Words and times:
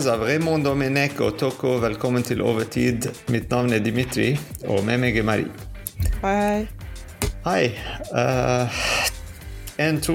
fans 0.00 0.12
av 0.12 0.22
Raymond 0.24 0.64
Domenech 0.64 1.18
og 1.20 1.34
Toko, 1.36 1.74
velkommen 1.82 2.22
til 2.24 2.40
Overtid. 2.40 3.04
Mitt 3.28 3.50
navn 3.52 3.74
er 3.76 3.82
Dimitri, 3.84 4.30
og 4.64 4.80
med 4.86 4.96
meg 5.02 5.18
er 5.20 5.26
Marie. 5.28 5.50
Hei. 6.22 6.62
Hei. 7.44 7.66
Uh, 8.08 8.78
1-2 9.76 10.14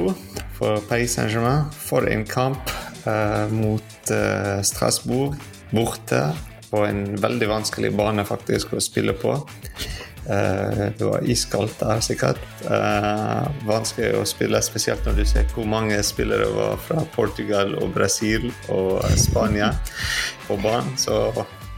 for 0.57 0.81
Paris 0.89 1.13
Saint-Germain. 1.13 1.69
For 1.69 2.07
en 2.09 2.25
kamp 2.25 2.71
uh, 3.05 3.45
mot 3.53 4.09
uh, 4.09 4.63
Strasbourg 4.65 5.37
borte 5.69 6.23
på 6.71 6.81
en 6.87 7.05
veldig 7.21 7.51
vanskelig 7.51 7.93
bane 7.93 8.25
faktisk 8.25 8.73
å 8.73 8.81
spille 8.81 9.13
på. 9.13 9.37
Uh, 10.25 10.89
det 10.97 11.05
var 11.05 11.21
iskaldt 11.29 11.79
der, 11.79 11.99
sikkert. 12.01 12.39
Uh, 12.65 13.45
vanskelig 13.67 14.15
å 14.17 14.23
spille, 14.25 14.61
spesielt 14.65 15.05
når 15.05 15.19
du 15.19 15.25
ser 15.29 15.45
hvor 15.53 15.67
mange 15.69 15.99
spillere 16.05 16.47
var 16.55 16.79
fra 16.81 17.03
Portugal 17.13 17.75
og 17.77 17.93
Brasil 17.93 18.49
og 18.73 19.05
Spania 19.21 19.69
på 20.47 20.57
banen. 20.63 20.95
Så 20.97 21.29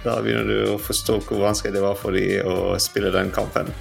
da 0.06 0.20
begynner 0.24 0.48
du 0.48 0.74
å 0.76 0.80
forstå 0.80 1.20
hvor 1.28 1.44
vanskelig 1.44 1.76
det 1.76 1.84
var 1.84 2.00
for 2.00 2.16
dem 2.16 2.48
å 2.48 2.78
spille 2.80 3.12
den 3.16 3.34
kampen. 3.36 3.74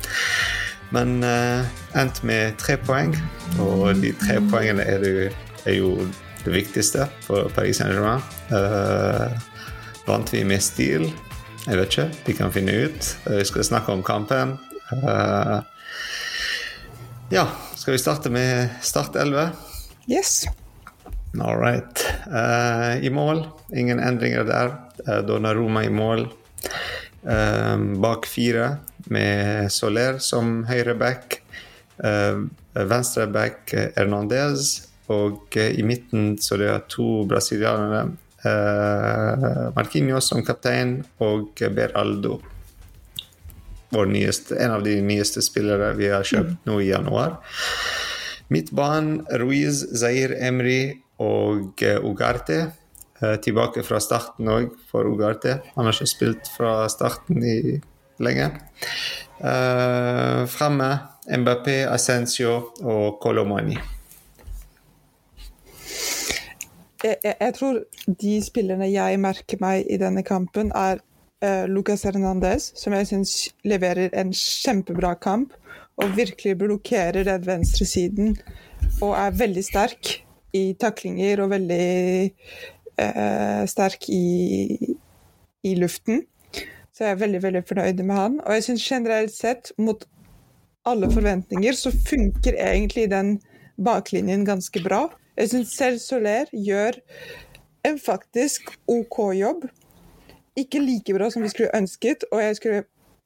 Men 0.94 1.20
uh, 1.22 1.62
endte 1.98 2.26
med 2.26 2.58
tre 2.58 2.74
poeng, 2.82 3.14
og 3.62 3.92
de 4.02 4.10
tre 4.18 4.40
poengene 4.50 4.86
det, 5.02 5.30
er 5.66 5.78
jo 5.78 5.94
det 6.42 6.54
viktigste 6.54 7.06
for 7.26 7.50
Paris 7.54 7.78
Saint-Germain. 7.78 8.22
vant 10.06 10.30
vi 10.30 10.44
med 10.46 10.62
stil 10.62 11.08
jeg 11.66 11.80
vet 11.80 11.90
ikke. 11.90 12.10
De 12.26 12.34
kan 12.38 12.52
finne 12.54 12.74
ut. 12.86 13.08
Vi 13.26 13.44
skal 13.44 13.64
snakke 13.66 13.90
om 13.92 14.02
kampen. 14.06 14.54
Uh, 14.92 15.60
ja, 17.30 17.48
skal 17.74 17.92
vi 17.92 17.98
starte 17.98 18.30
med 18.30 18.68
Start 18.82 19.16
11? 19.16 19.50
Yes. 20.06 20.44
All 21.40 21.58
right. 21.58 22.06
Uh, 22.26 23.04
I 23.04 23.10
mål, 23.10 23.46
ingen 23.74 24.00
endringer 24.00 24.44
der. 24.46 24.74
Uh, 25.08 25.18
Donnaroma 25.26 25.84
i 25.84 25.90
mål. 25.90 26.28
Uh, 27.26 27.76
bak 27.98 28.26
fire 28.30 28.76
med 29.10 29.72
Soler 29.72 30.20
som 30.22 30.62
høyreback. 30.70 31.40
Uh, 31.98 32.46
Venstreback 32.72 33.74
Hernandez. 33.96 34.86
Og 35.10 35.54
i 35.54 35.82
midten 35.86 36.34
så 36.42 36.56
det 36.58 36.66
er 36.66 36.86
to 36.90 37.24
brasilianere 37.30 38.08
Marquinhos 39.74 40.26
som 40.32 40.42
kaptein 40.46 40.96
og 41.22 41.62
Beraldo. 41.74 42.40
Vår 43.94 44.06
nyeste, 44.10 44.56
en 44.58 44.74
av 44.78 44.82
de 44.82 44.96
nyeste 45.02 45.42
spillere 45.44 45.92
vi 45.98 46.10
har 46.10 46.26
kjøpt 46.26 46.66
nå 46.66 46.80
i 46.82 46.90
januar. 46.90 47.38
Midtbanen 48.52 49.24
Ruiz, 49.42 49.82
Zair 49.98 50.34
Emry 50.38 50.98
og 51.22 51.82
Ugarte. 52.02 52.66
Uh, 53.16 53.38
tilbake 53.40 53.80
fra 53.86 53.96
starten 54.02 54.50
òg 54.52 54.74
for 54.90 55.08
Ugarte. 55.08 55.60
Han 55.78 55.88
har 55.88 55.96
ikke 55.96 56.10
spilt 56.10 56.50
fra 56.52 56.82
starten 56.92 57.40
i 57.40 57.78
lenge. 58.20 58.50
Uh, 59.40 60.44
Fremme 60.50 60.92
Mbappé, 61.26 61.84
Ascencio 61.88 62.58
og 62.84 63.20
Colomani 63.22 63.78
jeg, 67.04 67.34
jeg, 67.40 67.54
tror 67.54 67.80
de 68.22 68.32
spillerne 68.44 68.88
jeg 68.90 69.20
merker 69.20 69.60
meg 69.62 69.86
i 69.90 69.98
denne 70.00 70.24
kampen, 70.26 70.72
er 70.74 71.02
uh, 71.44 71.64
Lucas 71.68 72.04
Hernandez, 72.06 72.70
som 72.78 72.94
jeg 72.96 73.08
syns 73.10 73.34
leverer 73.64 74.14
en 74.16 74.32
kjempebra 74.34 75.14
kamp. 75.20 75.54
Og 75.96 76.12
virkelig 76.16 76.58
blokkerer 76.60 77.24
den 77.24 77.46
venstresiden. 77.46 78.34
Og 79.00 79.14
er 79.16 79.36
veldig 79.36 79.64
sterk 79.64 80.10
i 80.56 80.74
taklinger 80.80 81.40
og 81.44 81.52
veldig 81.54 81.86
uh, 83.00 83.62
sterk 83.68 84.08
i, 84.12 84.76
i, 85.64 85.74
luften. 85.80 86.26
Så 86.92 87.04
jeg 87.04 87.14
er 87.14 87.22
veldig 87.22 87.42
veldig 87.42 87.64
fornøyd 87.68 88.02
med 88.04 88.16
han. 88.16 88.38
Og 88.44 88.56
jeg 88.56 88.68
syns 88.68 88.84
generelt 88.88 89.34
sett, 89.34 89.72
mot 89.78 90.04
alle 90.86 91.10
forventninger, 91.10 91.72
så 91.72 91.90
funker 91.90 92.60
egentlig 92.60 93.08
den 93.10 93.38
baklinjen 93.82 94.44
ganske 94.46 94.80
bra. 94.84 95.06
Jeg 95.36 95.50
syns 95.52 95.74
selv 95.76 95.98
Soler 96.00 96.52
gjør 96.52 97.00
en 97.84 97.98
faktisk 98.00 98.70
OK 98.88 99.18
jobb. 99.36 99.66
Ikke 100.56 100.80
like 100.80 101.14
bra 101.14 101.30
som 101.30 101.44
vi 101.44 101.50
skulle 101.52 101.74
ønsket, 101.76 102.24
og 102.32 102.40
jeg 102.42 102.56
skulle 102.58 102.84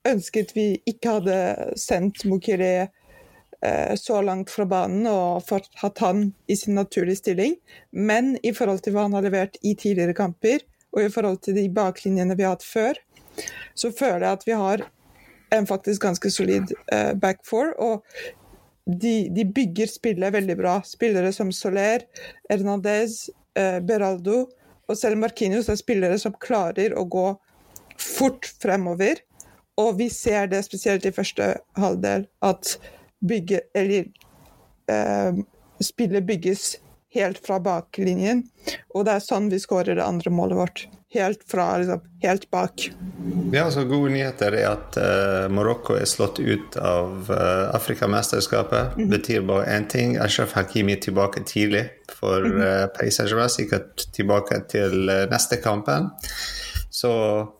ønsket 0.09 0.55
vi 0.57 0.67
ikke 0.89 1.19
hadde 1.19 1.37
sendt 1.79 2.25
Mokere 2.29 2.73
eh, 3.63 3.95
så 4.01 4.21
langt 4.25 4.51
fra 4.51 4.67
banen 4.69 5.07
og 5.11 5.45
fått 5.47 5.69
hatt 5.83 6.01
han 6.03 6.31
i 6.51 6.57
sin 6.59 6.75
naturlige 6.79 7.21
stilling. 7.21 7.57
Men 7.93 8.35
i 8.43 8.55
forhold 8.57 8.83
til 8.85 8.97
hva 8.97 9.07
han 9.07 9.17
har 9.19 9.27
levert 9.29 9.61
i 9.63 9.77
tidligere 9.77 10.17
kamper, 10.17 10.65
og 10.91 11.05
i 11.05 11.13
forhold 11.13 11.39
til 11.45 11.55
de 11.55 11.69
baklinjene 11.71 12.35
vi 12.39 12.47
har 12.47 12.57
hatt 12.57 12.67
før, 12.67 12.99
så 13.79 13.93
føler 13.95 14.27
jeg 14.27 14.39
at 14.39 14.49
vi 14.49 14.57
har 14.59 14.89
en 15.55 15.67
faktisk 15.67 16.03
ganske 16.03 16.31
solid 16.31 16.73
eh, 16.93 17.13
back 17.15 17.45
four. 17.47 17.73
Og 17.79 18.05
de, 18.87 19.29
de, 19.35 19.45
bygger 19.47 19.91
spillet 19.91 20.35
veldig 20.35 20.57
bra. 20.59 20.79
Spillere 20.87 21.33
som 21.35 21.53
Soler, 21.55 22.07
Hernandez, 22.51 23.29
eh, 23.59 23.79
Beraldo 23.87 24.47
og 24.91 24.99
selv 24.99 25.21
Marquinhos 25.23 25.71
er 25.71 25.79
spillere 25.79 26.19
som 26.19 26.35
klarer 26.43 26.97
å 26.99 27.07
gå 27.09 27.27
fort 28.01 28.49
fremover. 28.63 29.23
Og 29.81 29.95
vi 30.01 30.11
ser 30.13 30.51
det 30.51 30.65
spesielt 30.67 31.07
i 31.07 31.15
første 31.15 31.55
halvdel, 31.79 32.27
at 32.45 32.75
bygge, 33.25 33.63
eller, 33.77 34.11
eh, 34.91 35.41
spillet 35.81 36.27
bygges 36.27 36.77
helt 37.15 37.39
fra 37.47 37.61
baklinjen. 37.63 38.45
Og 38.95 39.07
det 39.07 39.15
er 39.15 39.25
sånn 39.25 39.51
vi 39.51 39.63
skårer 39.63 39.97
det 39.97 40.05
andre 40.05 40.31
målet 40.31 40.59
vårt 40.59 40.87
helt 41.15 41.45
fra 41.51 41.79
liksom, 41.79 42.01
helt 42.23 42.51
bak. 42.51 42.91
Ja, 43.53 43.71
så 43.71 43.85
Gode 43.85 44.13
nyheter 44.15 44.55
er 44.55 44.69
at 44.71 44.99
uh, 45.01 45.49
Marokko 45.53 45.97
er 45.99 46.07
slått 46.09 46.39
ut 46.39 46.77
av 46.77 47.31
uh, 47.31 47.75
Afrikamesterskapet. 47.75 48.97
Mm 48.97 49.05
-hmm. 49.05 49.11
betyr 49.11 49.41
bare 49.41 49.67
én 49.67 49.89
ting. 49.89 50.17
Ashraf 50.17 50.53
Hakimi 50.53 50.97
tilbake 50.97 51.41
tidlig 51.47 51.85
for 52.21 52.41
mm 52.41 52.53
-hmm. 52.53 52.83
uh, 52.83 52.87
Paris 52.87 53.17
Saint-Germain. 53.17 53.49
Sikkert 53.49 54.13
tilbake 54.13 54.61
til 54.69 55.09
uh, 55.09 55.31
neste 55.31 55.57
kampen. 55.57 56.11
Så 56.93 57.11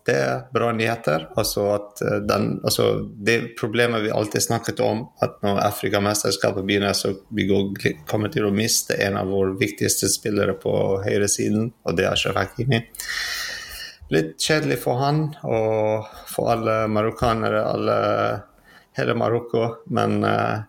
det 0.05 0.15
er 0.15 0.41
bra 0.53 0.73
nyheter. 0.75 1.29
Altså 1.39 1.63
at 1.71 2.01
eh, 2.03 2.17
den, 2.27 2.59
altså 2.67 2.87
det 3.15 3.55
problemet 3.59 4.03
vi 4.03 4.11
alltid 4.11 4.43
snakket 4.43 4.79
om, 4.83 5.05
at 5.23 5.37
når 5.43 5.61
Afrikamesterskapet 5.69 6.67
begynner, 6.67 6.93
så 6.93 7.13
vi 7.31 7.47
kommer 8.09 8.31
til 8.33 8.49
å 8.49 8.51
miste 8.51 8.99
en 8.99 9.15
av 9.17 9.31
våre 9.31 9.55
viktigste 9.59 10.11
spillere 10.11 10.57
på 10.59 10.73
høyresiden, 11.05 11.71
og 11.87 11.95
det 11.97 12.09
er 12.09 12.19
Shafakini. 12.19 12.83
Litt 14.11 14.35
kjedelig 14.43 14.81
for 14.83 14.99
han 14.99 15.21
og 15.47 16.09
for 16.27 16.51
alle 16.51 16.81
marokkanere, 16.91 17.61
alle, 17.63 17.97
hele 18.99 19.15
Marokko, 19.15 19.67
men 19.95 20.19
uh, 20.27 20.65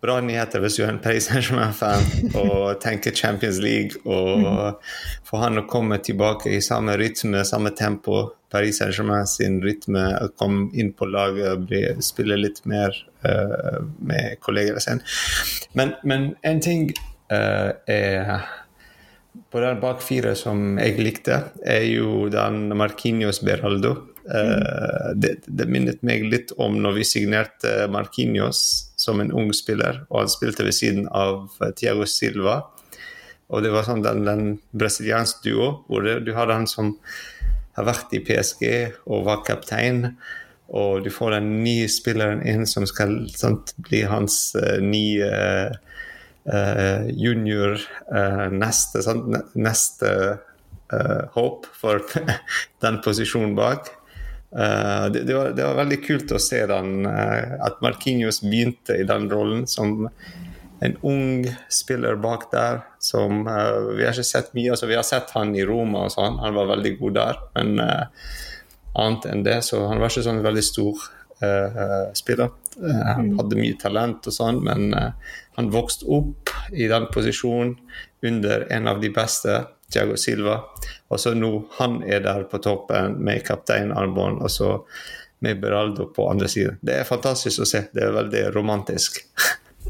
bra 0.00 0.16
nyheter 0.24 0.62
hvis 0.62 0.78
du 0.78 0.84
er 0.84 0.94
en 0.94 1.00
Paris 1.04 1.28
Saint-Germain-fan 1.28 2.32
og 2.40 2.80
tenker 2.80 3.12
Champions 3.16 3.60
League. 3.60 4.00
Og 4.08 4.80
for 5.28 5.44
han 5.44 5.60
å 5.60 5.66
komme 5.68 6.00
tilbake 6.00 6.54
i 6.56 6.62
samme 6.64 6.96
rytme, 7.00 7.44
samme 7.44 7.74
tempo. 7.76 8.30
Paris 8.50 8.80
Saint-Germain 8.80 9.28
sin 9.30 9.60
rytme, 9.62 10.02
komme 10.40 10.70
inn 10.74 10.94
på 10.96 11.06
laget 11.06 11.52
og 11.52 12.02
spille 12.02 12.38
litt 12.40 12.64
mer 12.66 12.96
uh, 13.26 13.78
med 14.00 14.40
kollegene 14.42 14.80
sine. 14.82 15.04
Men, 15.78 15.94
men 16.02 16.32
en 16.48 16.64
ting 16.64 16.88
uh, 17.30 17.76
er 17.86 18.40
på 19.50 19.60
den 19.62 19.80
bak 19.82 20.02
fire 20.04 20.36
som 20.38 20.78
jeg 20.78 21.00
likte, 21.02 21.40
er 21.66 21.84
jo 21.88 22.28
den 22.32 22.70
Marquinhos 22.78 23.42
Beraldo. 23.44 23.96
Mm. 24.30 25.16
det, 25.18 25.30
det, 25.48 25.64
minnet 25.66 26.04
meg 26.06 26.22
litt 26.30 26.52
om 26.60 26.76
når 26.78 27.00
vi 27.00 27.06
signerte 27.08 27.88
Marquinhos 27.90 28.60
som 29.00 29.18
en 29.18 29.32
ung 29.34 29.48
spiller, 29.56 30.04
og 30.06 30.20
han 30.20 30.30
spilte 30.30 30.66
ved 30.66 30.76
siden 30.76 31.08
av 31.10 31.48
Tiago 31.74 32.06
Silva. 32.06 32.60
Og 33.50 33.64
det 33.64 33.72
var 33.74 33.88
sånn 33.88 34.04
den, 34.04 34.22
den 34.28 34.44
brasiliansk 34.76 35.42
duo, 35.48 35.70
hvor 35.88 36.06
det, 36.06 36.20
du 36.28 36.30
har 36.36 36.46
den 36.50 36.68
som 36.70 36.94
har 37.78 37.88
vært 37.88 38.14
i 38.14 38.22
PSG 38.22 38.64
og 39.10 39.26
var 39.26 39.42
kaptein, 39.46 40.12
og 40.70 41.02
du 41.02 41.10
får 41.10 41.34
den 41.34 41.48
nye 41.64 41.88
spilleren 41.90 42.44
inn 42.46 42.66
som 42.68 42.86
skal 42.86 43.24
sant, 43.34 43.74
bli 43.82 44.04
hans 44.06 44.52
uh, 44.54 44.78
nye 44.84 45.26
uh, 45.26 45.78
junior 47.14 47.78
neste, 48.50 49.02
sant, 49.04 49.28
neste 49.54 50.10
håp 51.34 51.68
for 51.78 52.02
den 52.82 53.00
posisjonen 53.04 53.54
bak. 53.58 53.92
Det, 54.50 55.22
det, 55.28 55.34
var, 55.36 55.52
det, 55.54 55.62
var, 55.62 55.76
veldig 55.78 56.00
kult 56.02 56.32
å 56.34 56.40
se 56.42 56.64
den, 56.66 57.04
at 57.06 57.78
Marquinhos 57.84 58.40
begynte 58.42 58.96
i 58.98 59.06
den 59.06 59.28
rollen 59.30 59.62
som 59.70 60.08
en 60.82 60.96
ung 61.06 61.46
spiller 61.70 62.18
bak 62.18 62.48
der. 62.50 62.82
som 62.98 63.44
Vi 63.44 64.02
har 64.02 64.10
ikke 64.10 64.26
sett 64.26 64.50
mye, 64.58 64.72
altså 64.74 64.90
vi 64.90 64.98
har 64.98 65.06
sett 65.06 65.30
han 65.36 65.54
i 65.54 65.62
Roma 65.68 66.08
og 66.08 66.14
sånn, 66.16 66.40
han 66.42 66.58
var 66.58 66.72
veldig 66.72 66.96
god 66.98 67.18
der. 67.20 67.40
Men 67.54 67.78
annet 68.98 69.30
enn 69.30 69.46
det, 69.46 69.60
så 69.66 69.84
han 69.86 70.02
var 70.02 70.10
ikke 70.10 70.26
sånn 70.26 70.42
veldig 70.42 70.66
stor 70.66 71.06
spiller. 72.16 72.50
han 72.80 73.30
mm. 73.30 73.36
hadde 73.38 73.58
mye 73.58 73.76
talent 73.80 74.26
og 74.28 74.34
sånn, 74.34 74.58
men 74.66 74.92
han 75.56 75.70
vokste 75.72 76.08
opp 76.12 76.52
i 76.72 76.88
den 76.90 77.06
posisjonen 77.12 77.74
under 78.26 78.66
en 78.72 78.88
av 78.88 79.00
de 79.00 79.10
beste 79.14 79.56
Tiago 79.90 80.16
Silva. 80.16 80.60
Og 81.08 81.20
så 81.20 81.34
nå 81.34 81.50
han 81.78 82.00
er 82.06 82.22
der 82.24 82.44
på 82.50 82.60
toppen 82.62 83.18
med 83.24 83.44
kapteinarmbånd, 83.46 84.42
og 84.44 84.52
så 84.52 84.72
med 85.40 85.60
Beraldo 85.60 86.10
på 86.14 86.28
andre 86.30 86.48
siden. 86.52 86.78
Det 86.84 87.00
er 87.00 87.08
fantastisk 87.08 87.64
å 87.64 87.68
se. 87.68 87.86
Det 87.94 88.04
er 88.04 88.12
veldig 88.14 88.44
romantisk. 88.54 89.22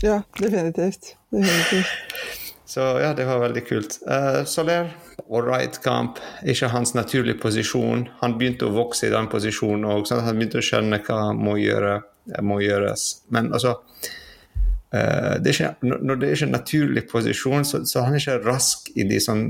Ja, 0.03 0.23
definitivt. 0.39 1.17
definitivt. 1.31 2.39
Så 2.71 2.81
ja, 2.81 3.15
det 3.15 3.25
var 3.27 3.41
veldig 3.43 3.63
kult. 3.67 3.97
Uh, 4.07 4.45
Soler, 4.47 4.93
right 5.27 5.79
kamp. 5.83 6.21
Ikke 6.47 6.69
hans 6.71 6.93
naturlige 6.95 7.41
posisjon. 7.43 8.05
Han 8.21 8.37
begynte 8.39 8.69
å 8.69 8.75
vokse 8.77 9.09
i 9.09 9.11
den 9.11 9.27
posisjonen 9.33 9.89
òg, 9.91 10.05
han 10.15 10.37
begynte 10.39 10.61
å 10.61 10.63
skjønne 10.63 11.01
hva 11.03 11.33
må, 11.35 11.57
gjøre, 11.59 11.97
må 12.47 12.61
gjøres. 12.63 13.25
Men 13.35 13.49
altså 13.51 13.73
uh, 13.75 15.35
det 15.43 15.57
ikke, 15.57 15.73
Når 15.83 16.21
det 16.21 16.29
er 16.29 16.37
ikke 16.37 16.47
en 16.47 16.55
naturlig 16.55 17.03
posisjon, 17.11 17.67
så, 17.67 17.81
så 17.91 18.05
han 18.07 18.15
er 18.15 18.23
ikke 18.23 18.39
rask 18.45 18.87
i 18.95 19.03
de 19.09 19.19
sånn 19.19 19.49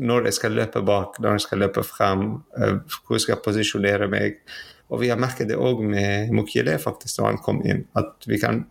Når 0.00 0.30
jeg 0.30 0.38
skal 0.38 0.56
løpe 0.56 0.80
bak, 0.80 1.18
når 1.20 1.36
jeg 1.36 1.44
skal 1.44 1.60
løpe 1.66 1.84
frem, 1.84 2.22
uh, 2.56 2.78
hvor 3.02 3.18
jeg 3.18 3.26
skal 3.26 3.42
posisjonere 3.44 4.08
meg. 4.08 4.38
Og 4.88 5.02
vi 5.04 5.12
har 5.12 5.20
merket 5.20 5.50
det 5.52 5.60
òg 5.60 5.84
med 5.84 6.32
Mukiele 6.32 6.78
faktisk 6.80 7.20
da 7.20 7.28
han 7.28 7.42
kom 7.44 7.60
inn, 7.68 7.84
at 8.00 8.24
vi 8.24 8.40
kan 8.40 8.64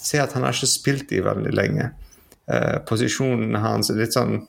se 0.00 0.24
at 0.24 0.32
han 0.38 0.48
har 0.48 0.56
ikke 0.56 0.72
spilt 0.72 1.12
i 1.12 1.20
veldig 1.20 1.52
lenge. 1.52 1.90
Eh, 2.52 2.78
posisjonen 2.88 3.56
hans 3.62 3.90
er 3.90 4.00
litt 4.02 4.16
sånn 4.16 4.42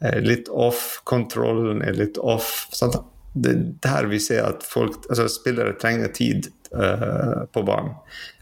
eh, 0.00 0.20
litt 0.24 0.48
off, 0.48 1.00
kontrollen 1.08 1.82
er 1.84 1.98
litt 1.98 2.18
off. 2.18 2.68
Sant? 2.72 2.96
Det 3.32 3.52
er 3.52 3.66
der 3.84 4.08
vi 4.10 4.18
ser 4.22 4.46
at 4.46 4.64
folk, 4.66 5.04
altså 5.10 5.28
spillere 5.30 5.76
trenger 5.78 6.10
tid 6.10 6.48
uh, 6.74 7.44
på 7.54 7.62
banen, 7.62 7.92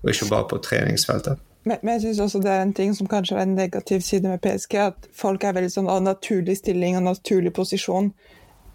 og 0.00 0.08
ikke 0.08 0.30
bare 0.30 0.46
på 0.48 0.60
treningsfeltet. 0.64 1.42
Men, 1.68 1.76
men 1.82 1.98
jeg 1.98 2.06
synes 2.06 2.22
også 2.24 2.40
det 2.40 2.54
er 2.54 2.62
en 2.64 2.72
ting 2.72 2.94
som 2.96 3.10
kanskje 3.10 3.36
er 3.36 3.44
en 3.44 3.52
negativ 3.58 4.00
side 4.06 4.30
med 4.30 4.40
PSG, 4.40 4.78
at 4.80 5.10
folk 5.12 5.44
er 5.44 5.58
veldig 5.58 5.74
sånn 5.74 5.90
av 5.92 6.00
naturlig 6.06 6.56
stilling 6.62 6.96
og 6.96 7.04
naturlig 7.04 7.52
posisjon. 7.58 8.08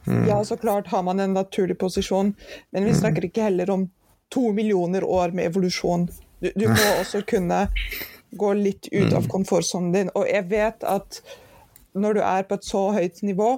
Mm. 0.05 0.27
Ja, 0.29 0.37
så 0.45 0.59
klart 0.61 0.91
har 0.93 1.01
man 1.07 1.23
en 1.23 1.33
naturlig 1.33 1.79
posisjon, 1.81 2.35
men 2.69 2.85
vi 2.85 2.93
mm. 2.93 2.99
snakker 2.99 3.25
ikke 3.25 3.47
heller 3.47 3.73
om 3.73 3.87
to 4.29 4.51
millioner 4.53 5.07
år 5.07 5.33
med 5.33 5.49
evolusjon. 5.49 6.05
Du, 6.43 6.51
du 6.53 6.67
må 6.69 6.89
også 7.01 7.23
kunne 7.25 7.65
gå 8.39 8.51
litt 8.59 8.89
ut 8.91 9.13
av 9.13 9.23
mm. 9.25 9.29
komfortsonen 9.31 9.93
din. 9.95 10.11
Og 10.17 10.27
jeg 10.29 10.49
vet 10.51 10.85
at 10.87 11.21
når 11.93 12.17
du 12.17 12.21
er 12.25 12.45
på 12.49 12.57
et 12.57 12.65
så 12.65 12.81
høyt 12.95 13.21
nivå, 13.25 13.49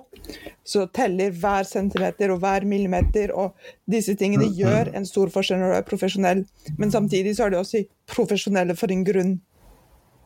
så 0.67 0.85
teller 0.95 1.31
hver 1.31 1.67
centimeter 1.69 2.33
og 2.33 2.41
hver 2.43 2.65
millimeter, 2.67 3.31
og 3.31 3.55
disse 3.91 4.17
tingene 4.19 4.49
mm, 4.49 4.55
gjør 4.59 4.91
mm. 4.91 4.97
en 4.99 5.07
stor 5.07 5.31
forskjell 5.31 5.61
når 5.61 5.71
du 5.71 5.77
er 5.77 5.89
profesjonell. 5.89 6.45
Men 6.77 6.91
samtidig 6.91 7.37
så 7.37 7.47
er 7.47 7.55
de 7.55 7.61
også 7.61 7.85
profesjonelle 8.11 8.75
for 8.75 8.91
en 8.91 9.05
grunn. 9.07 9.35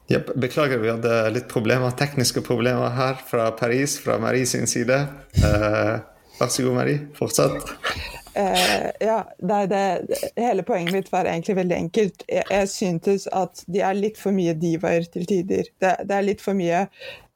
Ja, 0.10 0.24
beklager, 0.26 0.82
vi 0.82 0.90
hadde 0.90 1.18
litt 1.36 1.46
problemer, 1.52 1.94
tekniske 1.94 2.42
problemer 2.42 2.96
her 2.98 3.20
fra 3.30 3.52
Paris, 3.54 4.00
fra 4.02 4.18
Marie 4.22 4.48
sin 4.50 4.66
side. 4.66 5.04
Uh, 5.38 6.00
vær 6.40 6.50
så 6.50 6.66
god, 6.66 6.80
Marie. 6.80 7.04
Fortsett. 7.18 7.76
Uh, 8.40 8.90
ja, 9.00 9.34
det, 9.38 9.68
det, 9.68 10.18
hele 10.36 10.64
poenget 10.64 10.94
mitt 10.94 11.12
var 11.12 11.26
egentlig 11.26 11.56
veldig 11.56 11.76
enkelt. 11.76 12.24
Jeg, 12.28 12.46
jeg 12.50 12.70
syntes 12.72 13.26
at 13.36 13.64
de 13.68 13.82
er 13.84 13.98
litt 13.98 14.20
for 14.22 14.32
mye 14.32 14.54
divaer 14.56 15.08
til 15.12 15.26
tider. 15.28 15.68
Det, 15.82 15.96
det, 16.06 16.16
er 16.16 16.24
litt 16.24 16.44
for 16.44 16.56
mye 16.56 16.86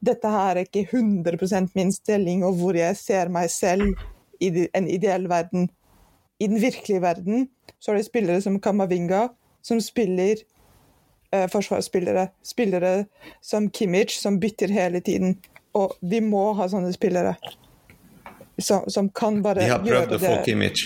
Dette 0.03 0.31
her 0.31 0.57
er 0.59 0.65
ikke 0.67 0.85
100 0.85 1.71
min 1.75 1.91
stilling, 1.91 2.43
og 2.43 2.55
hvor 2.59 2.75
jeg 2.75 2.95
ser 2.99 3.31
meg 3.31 3.51
selv 3.51 3.95
i 4.43 4.67
en 4.75 4.87
ideell 4.87 5.27
verden. 5.31 5.69
I 6.39 6.47
den 6.47 6.61
virkelige 6.61 7.01
verden 7.01 7.47
så 7.79 7.91
er 7.91 7.99
det 7.99 8.07
spillere 8.07 8.41
som 8.43 8.59
Kamavinga, 8.59 9.29
som 9.63 9.79
spiller 9.83 10.43
uh, 11.35 11.47
forsvarsspillere. 11.51 12.29
Spillere 12.43 13.05
som 13.41 13.69
Kimmich, 13.69 14.19
som 14.19 14.39
bytter 14.39 14.71
hele 14.71 14.99
tiden. 14.99 15.37
Og 15.73 15.97
vi 15.99 16.19
må 16.23 16.51
ha 16.59 16.67
sånne 16.71 16.93
spillere 16.95 17.35
som, 18.61 18.83
som, 18.87 19.09
kan 19.09 19.41
bare 19.41 19.65
gjøre 19.65 19.79
det 19.81 19.89
De 19.89 19.95
har 19.95 20.05
prøvd 20.05 20.15
å 20.17 20.21
få 20.23 20.35
Kimmich. 20.45 20.85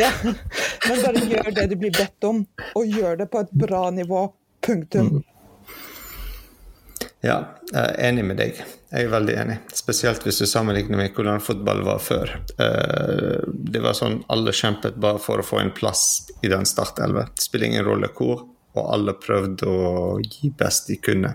ja, 0.00 0.10
men 0.24 1.02
bare 1.04 1.24
gjør 1.32 1.50
det 1.56 1.66
du 1.72 1.76
blir 1.80 1.94
bedt 1.96 2.28
om, 2.28 2.44
og 2.76 2.98
gjør 3.00 3.22
det 3.22 3.30
på 3.32 3.44
et 3.44 3.58
bra 3.66 3.88
nivå. 3.94 4.28
Punktum. 4.60 5.06
Mm. 5.08 5.22
Ja, 7.24 7.36
jeg 7.68 7.80
er 7.80 7.96
enig 8.08 8.24
med 8.28 8.38
deg. 8.40 8.60
Jeg 8.90 9.06
er 9.06 9.12
veldig 9.12 9.34
enig. 9.42 9.56
Spesielt 9.76 10.24
hvis 10.24 10.40
du 10.40 10.46
sammenligner 10.48 10.98
med 10.98 11.12
hvordan 11.16 11.42
fotball 11.44 11.82
var 11.84 12.00
før. 12.02 12.32
Eh, 12.60 13.42
det 13.46 13.82
var 13.84 13.96
sånn 13.96 14.22
alle 14.32 14.54
kjempet 14.56 14.96
bare 15.00 15.20
for 15.22 15.40
å 15.40 15.46
få 15.46 15.60
en 15.60 15.72
plass 15.76 16.30
i 16.42 16.50
den 16.52 16.64
startelva. 16.68 17.26
Det 17.34 17.44
spiller 17.44 17.68
ingen 17.70 17.86
rolle 17.86 18.08
hvor, 18.16 18.46
og 18.72 18.88
alle 18.96 19.16
prøvde 19.20 19.68
å 19.68 20.16
gi 20.24 20.52
best 20.56 20.88
de 20.88 20.96
kunne. 21.02 21.34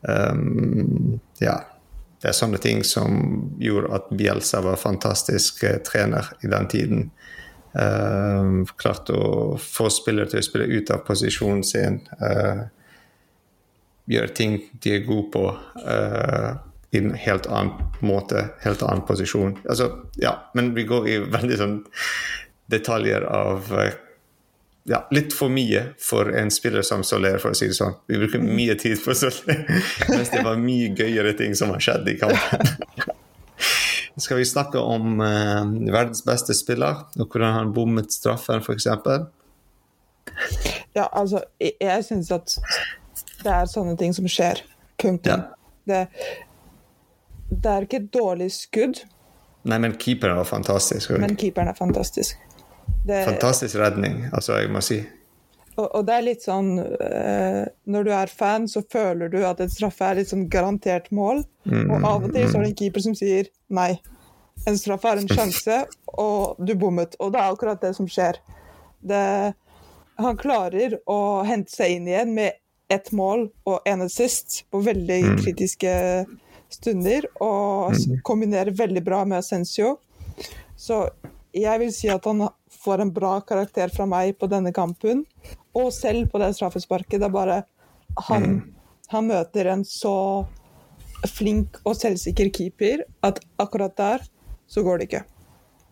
Um, 0.00 1.20
ja, 1.44 1.58
det 2.20 2.28
er 2.28 2.36
sånne 2.36 2.60
ting 2.60 2.82
som 2.84 3.20
gjorde 3.60 3.94
at 3.96 4.10
Bielsa 4.12 4.60
var 4.64 4.80
fantastisk 4.80 5.62
eh, 5.64 5.78
trener 5.84 6.28
i 6.44 6.50
den 6.52 6.68
tiden. 6.68 7.06
Uh, 7.70 8.66
klarte 8.82 9.14
å 9.14 9.54
få 9.62 9.84
spillere 9.94 10.26
til 10.32 10.40
å 10.40 10.44
spille 10.44 10.66
ut 10.66 10.90
av 10.90 11.04
posisjonen 11.06 11.62
sin. 11.64 12.00
Uh, 12.18 12.66
gjøre 14.10 14.34
ting 14.34 14.58
de 14.82 14.96
er 14.96 15.06
gode 15.06 15.30
på 15.36 15.44
uh, 15.54 16.50
i 16.90 16.98
en 16.98 17.14
helt 17.14 17.46
annen 17.46 17.94
måte, 18.02 18.48
helt 18.64 18.82
annen 18.82 19.06
posisjon. 19.06 19.54
Altså, 19.70 19.86
ja, 20.18 20.34
men 20.58 20.74
vi 20.74 20.84
går 20.90 21.08
i 21.08 21.18
veldig 21.30 21.60
sånn 21.60 21.76
detaljer 22.74 23.24
av 23.30 23.70
ja, 24.84 25.08
litt 25.10 25.34
for 25.36 25.52
mye 25.52 25.82
for 26.00 26.30
en 26.36 26.50
spiller 26.50 26.82
som 26.86 27.02
Soler, 27.04 27.38
for 27.42 27.52
å 27.52 27.58
si 27.58 27.68
det 27.70 27.76
sånn. 27.76 27.96
Vi 28.08 28.18
bruker 28.20 28.40
mm. 28.42 28.52
mye 28.56 28.76
tid 28.80 29.00
på 29.04 29.14
Soler, 29.16 29.64
mens 30.12 30.32
det 30.32 30.44
var 30.46 30.60
mye 30.60 30.92
gøyere 30.96 31.34
ting 31.38 31.56
som 31.58 31.72
har 31.74 31.82
skjedd 31.84 32.08
i 32.08 32.16
kampen. 32.20 32.64
Skal 34.20 34.40
vi 34.40 34.46
snakke 34.48 34.80
om 34.82 35.20
uh, 35.22 35.62
verdens 35.92 36.24
beste 36.26 36.56
spiller, 36.56 37.04
og 37.16 37.28
hvordan 37.28 37.54
han 37.56 37.70
bommet 37.76 38.12
straffen, 38.12 38.60
f.eks.? 38.64 38.88
Ja, 40.96 41.06
altså, 41.06 41.44
jeg, 41.60 41.76
jeg 41.80 42.04
syns 42.04 42.32
at 42.34 42.56
det 43.44 43.52
er 43.54 43.70
sånne 43.70 43.96
ting 44.00 44.12
som 44.16 44.26
skjer. 44.28 44.64
Punktum. 45.00 45.46
Ja. 45.46 45.56
Det, 45.88 46.00
det 47.50 47.72
er 47.72 47.86
ikke 47.86 48.02
et 48.02 48.12
dårlig 48.14 48.50
skudd. 48.56 49.04
Nei, 49.68 49.78
men 49.80 49.96
keeperen 50.00 50.38
var 50.40 50.48
fantastisk. 50.48 51.14
Men 51.20 51.36
keeperen 51.40 51.70
er 51.72 51.78
fantastisk. 51.78 52.36
Det, 53.06 53.24
Fantastisk 53.24 53.78
redning, 53.80 54.26
altså, 54.32 54.58
jeg 54.60 54.70
må 54.72 54.82
si. 54.84 55.00
Og, 55.76 55.86
og 55.86 56.06
det 56.08 56.16
er 56.16 56.26
litt 56.26 56.44
sånn 56.44 56.74
uh, 56.82 57.62
Når 57.88 58.06
du 58.06 58.10
er 58.12 58.32
fan, 58.32 58.66
så 58.68 58.82
føler 58.92 59.30
du 59.32 59.38
at 59.46 59.62
et 59.62 59.72
straffe 59.72 60.04
er 60.04 60.18
litt 60.20 60.32
sånn 60.32 60.48
garantert 60.52 61.08
mål. 61.14 61.44
Mm, 61.64 61.86
og 61.86 62.06
av 62.08 62.26
og 62.26 62.34
til 62.34 62.48
så 62.48 62.58
er 62.58 62.66
det 62.66 62.72
en 62.72 62.80
keeper 62.82 63.04
som 63.06 63.16
sier 63.16 63.48
nei. 63.72 63.94
En 64.68 64.76
straffe 64.76 65.08
er 65.08 65.22
en 65.22 65.30
sjanse, 65.30 65.82
og 66.26 66.60
du 66.60 66.74
bommet. 66.78 67.16
Og 67.22 67.32
det 67.32 67.40
er 67.40 67.54
akkurat 67.54 67.80
det 67.82 67.94
som 67.96 68.08
skjer. 68.10 68.40
Det, 69.00 69.24
han 70.20 70.40
klarer 70.40 70.98
å 71.08 71.20
hente 71.48 71.72
seg 71.72 71.96
inn 71.96 72.10
igjen 72.10 72.34
med 72.36 72.58
ett 72.90 73.12
mål 73.14 73.46
og 73.70 73.86
en 73.86 74.02
assist 74.04 74.64
på 74.74 74.82
veldig 74.82 75.20
mm. 75.24 75.34
kritiske 75.40 75.92
stunder, 76.70 77.26
og 77.42 77.94
mm. 77.94 78.20
kombinerer 78.26 78.74
veldig 78.76 79.02
bra 79.06 79.22
med 79.24 79.40
Ascencio. 79.40 79.96
Så 80.78 81.04
jeg 81.54 81.82
vil 81.82 81.92
si 81.94 82.10
at 82.10 82.26
han 82.28 82.44
får 82.80 83.04
en 83.04 83.12
bra 83.12 83.34
karakter 83.46 83.92
fra 83.92 84.06
meg 84.08 84.38
på 84.40 84.48
denne 84.50 84.72
kampen. 84.76 85.24
Og 85.76 85.92
selv 85.94 86.30
på 86.32 86.40
det 86.42 86.54
straffesparket. 86.56 87.18
Det 87.20 87.28
er 87.28 87.34
bare 87.34 87.58
han, 88.28 88.46
mm. 88.46 88.62
han 89.14 89.28
møter 89.28 89.72
en 89.72 89.84
så 89.86 90.46
flink 91.28 91.76
og 91.84 91.98
selvsikker 91.98 92.48
keeper 92.54 93.04
at 93.26 93.42
akkurat 93.60 93.96
der 93.98 94.24
så 94.70 94.82
går 94.86 95.00
det 95.00 95.10
ikke. 95.10 95.26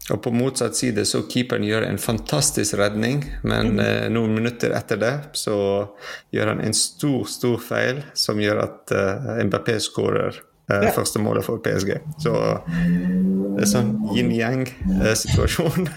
Og 0.08 0.22
på 0.24 0.30
motsatt 0.32 0.76
side 0.78 1.02
så 1.08 1.20
keeperen 1.28 1.66
gjør 1.66 1.84
en 1.84 1.98
fantastisk 2.00 2.78
redning, 2.80 3.24
men 3.42 3.74
mm. 3.74 3.80
eh, 3.84 4.04
noen 4.12 4.32
minutter 4.38 4.72
etter 4.76 5.00
det 5.00 5.14
så 5.36 5.56
gjør 6.32 6.54
han 6.54 6.62
en 6.64 6.76
stor, 6.76 7.26
stor 7.28 7.58
feil 7.60 8.00
som 8.16 8.40
gjør 8.40 8.62
at 8.64 8.94
eh, 8.96 9.42
Mbappé 9.48 9.76
skårer 9.84 10.38
ja. 10.68 10.92
første 10.92 11.20
målet 11.22 11.46
for 11.46 11.62
PSG. 11.64 11.94
Så 12.20 12.34
det 13.58 13.64
er 13.64 13.70
sånn 13.70 13.94
yin-yang-situasjon. 14.14 15.88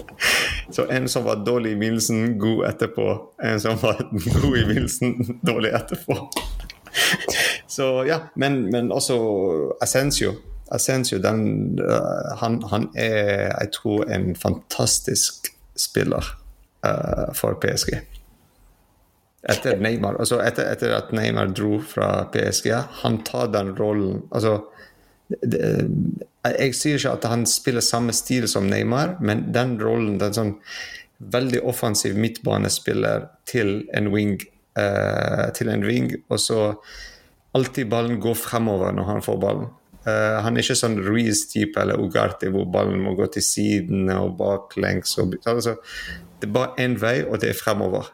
så 0.74 0.86
en 0.92 1.08
som 1.10 1.24
var 1.26 1.40
dårlig 1.46 1.74
i 1.74 1.78
begynnelsen, 1.80 2.36
god 2.38 2.66
etterpå. 2.68 3.06
En 3.42 3.60
som 3.62 3.80
var 3.82 3.98
god 4.12 4.56
i 4.60 4.64
begynnelsen, 4.68 5.16
dårlig 5.50 5.72
etterpå. 5.74 6.18
så 7.76 7.88
ja, 8.06 8.20
men, 8.38 8.62
men 8.70 8.92
også 8.94 9.18
Ascencio. 9.82 10.36
Ascencio 10.72 11.18
den, 11.20 11.42
uh, 11.82 12.36
han, 12.40 12.62
han, 12.70 12.88
er, 12.94 13.50
jeg 13.50 13.72
tror, 13.74 14.06
en 14.12 14.36
fantastisk 14.36 15.50
spiller 15.76 16.34
uh, 16.86 17.32
for 17.34 17.58
PSG. 17.60 17.98
Etter 19.50 19.80
Neymar, 19.82 20.20
altså 20.22 20.38
etter, 20.38 20.68
etter, 20.70 20.92
at 20.94 21.10
Neymar 21.10 21.50
dro 21.50 21.80
fra 21.82 22.28
PSG, 22.30 22.68
han 23.02 23.18
tar 23.26 23.48
den 23.50 23.72
rollen 23.74 24.20
altså 24.30 24.60
det, 25.42 25.88
Jeg 26.46 26.76
sier 26.78 27.00
ikke 27.00 27.14
at 27.16 27.26
han 27.30 27.42
spiller 27.50 27.82
samme 27.82 28.14
stil 28.14 28.46
som 28.50 28.68
Neymar, 28.70 29.16
men 29.22 29.48
den 29.54 29.74
rollen, 29.82 30.20
den 30.22 30.36
sånn 30.36 30.52
veldig 31.32 31.62
offensiv 31.70 32.16
midtbanespiller 32.18 33.28
til 33.46 33.84
en 33.94 34.10
wing, 34.14 34.40
uh, 34.78 35.50
til 35.54 35.70
en 35.70 35.86
wing, 35.86 36.10
og 36.28 36.40
så 36.42 36.60
alltid 37.54 37.90
ballen 37.90 38.18
går 38.22 38.34
fremover 38.38 38.94
når 38.94 39.08
han 39.10 39.22
får 39.22 39.38
ballen. 39.42 39.70
Uh, 40.02 40.42
han 40.42 40.56
er 40.56 40.64
ikke 40.64 40.78
sånn 40.80 40.98
Ruiz-type 41.02 41.78
eller 41.78 42.02
Ugarte 42.02 42.50
hvor 42.50 42.66
ballen 42.74 43.04
må 43.04 43.14
gå 43.18 43.28
til 43.36 43.46
siden 43.46 44.10
og 44.16 44.34
baklengs. 44.40 45.14
Og, 45.22 45.38
altså, 45.46 45.76
det 46.42 46.50
er 46.50 46.56
bare 46.58 46.74
én 46.82 46.98
vei, 46.98 47.20
og 47.22 47.38
det 47.42 47.52
er 47.52 47.58
fremover. 47.58 48.10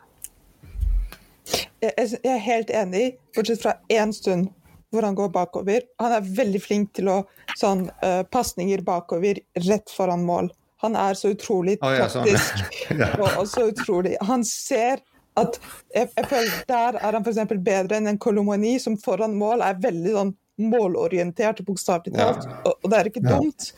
Jeg, 1.81 2.21
er 2.27 2.41
helt 2.43 2.71
enig, 2.75 3.11
bortsett 3.37 3.63
fra 3.63 3.77
én 3.93 4.13
stund 4.15 4.49
hvor 4.91 5.05
han 5.05 5.15
går 5.15 5.29
bakover. 5.29 5.85
Han 6.01 6.15
er 6.17 6.31
veldig 6.39 6.61
flink 6.65 6.95
til 6.97 7.11
å 7.13 7.19
sånn 7.59 7.89
uh, 8.01 8.23
pasninger 8.33 8.81
bakover 8.87 9.41
rett 9.67 9.93
foran 9.93 10.25
mål. 10.25 10.49
Han 10.83 10.97
er 10.97 11.19
så 11.19 11.35
utrolig 11.35 11.77
oh, 11.83 11.93
ja, 11.93 12.07
taktisk. 12.09 12.63
Sånn. 12.87 13.01
ja. 13.03 13.11
og, 13.19 13.45
så 13.51 13.67
utrolig 13.73 14.15
Han 14.29 14.45
ser 14.47 15.03
at 15.39 15.59
jeg, 15.91 16.07
jeg 16.15 16.27
føler 16.31 16.53
Der 16.71 16.99
er 17.01 17.17
han 17.19 17.27
f.eks. 17.27 17.57
bedre 17.67 17.99
enn 17.99 18.11
en 18.11 18.21
Kolomani, 18.23 18.77
som 18.83 18.97
foran 19.03 19.37
mål 19.39 19.65
er 19.67 19.81
veldig 19.83 20.15
sånn 20.15 20.33
målorientert, 20.59 21.61
bokstavelig 21.67 22.17
talt. 22.17 22.47
Ja. 22.49 22.57
Og, 22.67 22.81
og, 22.81 22.89
det 22.91 22.99
er 22.99 23.11
ikke 23.13 23.23
dumt. 23.23 23.69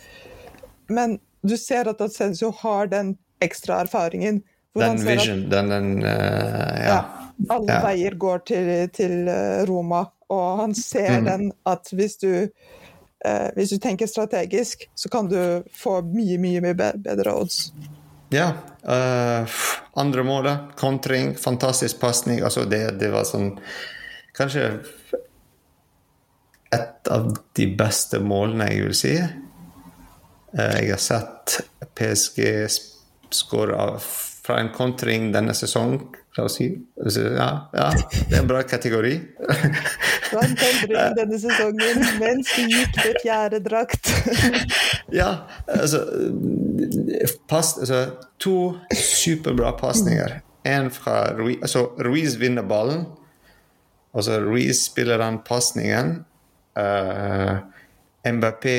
Men 0.89 1.19
du 1.45 1.57
ser 1.61 1.91
at 1.93 2.01
Ascencio 2.01 2.49
har 2.63 2.89
den 2.93 3.15
ekstra 3.45 3.83
erfaringen. 3.85 4.41
Den 4.79 5.01
vision, 5.05 5.43
den, 5.51 5.69
den 5.73 5.91
uh, 6.07 6.79
ja. 6.81 7.03
Alle 7.49 7.79
veier 7.85 8.17
går 8.21 8.43
til, 8.51 8.69
til 8.93 9.29
eh, 9.29 9.63
Roma, 9.69 10.05
og 10.31 10.61
han 10.61 10.75
ser 10.77 11.21
mm. 11.21 11.29
den 11.31 11.47
at 11.69 11.89
hvis 11.97 12.19
du 12.21 12.31
eh, 12.35 13.49
hvis 13.57 13.73
du 13.73 13.79
tenker 13.79 14.11
strategisk, 14.11 14.89
så 14.95 15.09
kan 15.09 15.31
du 15.31 15.63
få 15.77 16.01
mye, 16.07 16.39
mye, 16.43 16.61
mye 16.65 16.77
bedre 16.77 17.35
odds. 17.35 17.71
Ja. 18.31 18.53
Uh, 18.87 19.49
andre 19.99 20.23
målet, 20.25 20.59
kontring, 20.79 21.35
fantastisk 21.37 22.01
pasning. 22.01 22.41
Altså 22.47 22.65
det, 22.65 22.85
det, 23.01 23.11
var 23.11 23.27
sånn 23.29 23.57
Kanskje 24.39 24.69
et 26.71 27.11
av 27.11 27.27
de 27.59 27.67
beste 27.77 28.21
målene, 28.23 28.69
jeg 28.71 28.87
vil 28.87 28.97
si. 28.97 29.17
Uh, 30.55 30.77
jeg 30.79 30.93
har 30.95 31.03
sett 31.03 31.59
PSG 31.99 32.47
skåre 33.35 33.91
fra 34.01 34.61
en 34.63 34.71
kontring 34.75 35.33
denne 35.35 35.55
sesong 35.59 35.99
La 36.39 36.45
oss 36.47 36.61
si 36.61 36.69
ja, 36.71 37.49
ja, 37.75 37.87
det 38.29 38.37
er 38.37 38.43
en 38.45 38.47
bra 38.47 38.61
kategori. 38.63 39.17
Han 40.31 40.53
kontring 40.55 41.09
denne 41.19 41.39
sesongen 41.43 42.05
mens 42.21 42.53
du 42.55 42.69
gikk 42.71 43.01
med 43.01 43.19
fjerde 43.25 43.59
drakt. 43.65 44.13
ja, 45.21 45.31
altså, 45.67 46.05
pass, 47.51 47.75
altså 47.83 48.05
To 48.41 48.55
superbra 48.95 49.75
pasninger. 49.81 50.39
En 50.71 50.91
fra 50.95 51.33
Ruiz, 51.35 51.59
altså 51.67 51.89
Ruiz 51.99 52.39
vinner 52.39 52.63
ballen. 52.63 53.09
Altså 54.15 54.39
Ruiz 54.45 54.85
spiller 54.87 55.19
den 55.19 55.41
pasningen. 55.47 56.21
Uh, 56.79 57.59
Mbappé 58.23 58.77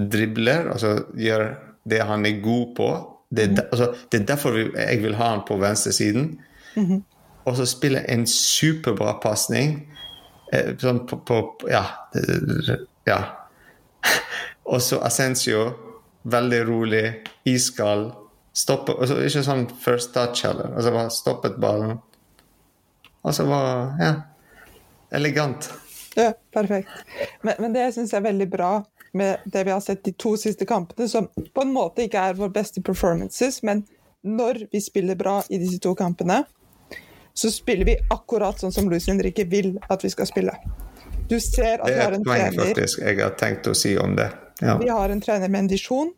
dribler, 0.00 0.70
altså 0.72 0.96
gjør 1.18 1.50
det 1.90 2.00
han 2.08 2.24
er 2.26 2.40
god 2.40 2.74
på 2.76 2.90
det 3.30 3.44
er, 3.44 3.62
altså, 3.62 3.94
det 4.12 4.20
er 4.20 4.26
derfor 4.26 4.56
jeg 4.58 5.02
vil 5.02 5.14
ha 5.14 5.30
han 5.34 5.42
på 5.46 5.56
venstresiden. 5.56 6.40
Mm 6.76 6.86
-hmm. 6.86 7.02
Og 7.44 7.56
så 7.56 7.66
spiller 7.66 8.04
en 8.08 8.26
superbra 8.26 9.12
pasning 9.22 9.88
eh, 10.52 10.76
sånn 10.78 11.06
på, 11.06 11.16
på, 11.16 11.60
Ja. 11.70 11.84
ja. 13.06 13.24
og 14.72 14.82
så 14.82 14.98
Ascencio, 14.98 15.72
veldig 16.22 16.68
rolig, 16.68 17.14
iskald. 17.44 18.12
Stoppe, 18.52 18.92
altså, 19.00 19.20
ikke 19.22 19.42
sånn 19.42 19.68
first 19.84 20.14
touch 20.14 20.44
heller. 20.44 20.74
Altså 20.76 20.90
bare 20.90 21.10
stoppet 21.10 21.60
ballen. 21.60 21.98
Og 23.22 23.34
så 23.34 23.44
var 23.44 23.96
Ja. 24.00 24.14
Elegant. 25.12 25.72
Ja, 26.16 26.32
perfekt. 26.52 26.88
Men, 27.42 27.54
men 27.58 27.72
det 27.72 27.80
jeg 27.80 28.08
er 28.14 28.20
veldig 28.20 28.50
bra 28.50 28.84
med 29.12 29.44
det 29.44 29.64
vi 29.64 29.70
har 29.70 29.80
sett 29.80 30.04
de 30.04 30.12
to 30.12 30.36
siste 30.38 30.66
kampene, 30.66 31.08
som 31.08 31.28
på 31.54 31.64
en 31.64 31.72
måte 31.74 32.06
ikke 32.06 32.22
er 32.30 32.38
vår 32.38 32.52
beste 32.54 32.82
performances, 32.82 33.62
men 33.66 33.84
når 34.22 34.66
vi 34.72 34.80
spiller 34.80 35.18
bra 35.18 35.40
i 35.48 35.58
disse 35.58 35.80
to 35.82 35.94
kampene, 35.98 36.42
så 37.34 37.50
spiller 37.50 37.88
vi 37.88 37.96
akkurat 38.10 38.60
sånn 38.60 38.72
som 38.74 38.90
Luis 38.90 39.08
Henrique 39.08 39.46
vil 39.48 39.76
at 39.88 40.04
vi 40.04 40.10
skal 40.12 40.28
spille. 40.28 40.54
Du 41.30 41.38
ser 41.40 41.78
at 41.78 41.88
vi 41.88 42.00
har 42.00 42.14
en 42.16 42.24
trener 42.26 42.56
faktisk 42.58 43.04
jeg 43.04 43.20
har 43.20 43.36
tenkt 43.38 43.68
å 43.70 43.74
si 43.76 43.94
om 43.98 44.16
det. 44.18 44.28
Ja. 44.60 44.76
Vi 44.80 44.90
har 44.90 45.12
en 45.12 45.22
trener 45.22 45.48
med 45.48 45.64
en 45.64 45.70
visjon, 45.70 46.10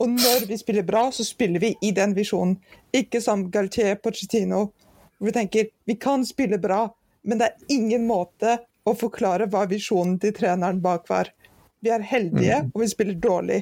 og 0.00 0.08
når 0.08 0.46
vi 0.48 0.56
spiller 0.58 0.86
bra, 0.86 1.10
så 1.12 1.26
spiller 1.26 1.60
vi 1.60 1.74
i 1.84 1.90
den 1.92 2.14
visjonen. 2.16 2.56
Ikke 2.96 3.20
som 3.20 3.50
Galtier 3.52 3.98
Pochettino, 4.00 4.70
hvor 5.18 5.28
vi 5.28 5.34
tenker 5.36 5.68
vi 5.84 5.98
kan 6.00 6.24
spille 6.24 6.58
bra, 6.58 6.86
men 7.22 7.42
det 7.42 7.50
er 7.50 7.74
ingen 7.74 8.06
måte 8.08 8.56
å 8.88 8.94
forklare 8.96 9.50
hva 9.52 9.66
visjonen 9.68 10.16
til 10.22 10.32
treneren 10.32 10.80
bak 10.80 11.10
var. 11.10 11.28
Vi 11.80 11.92
er 11.92 12.04
heldige, 12.04 12.62
mm. 12.62 12.72
og 12.74 12.82
vi 12.82 12.88
spiller 12.88 13.14
dårlig. 13.14 13.60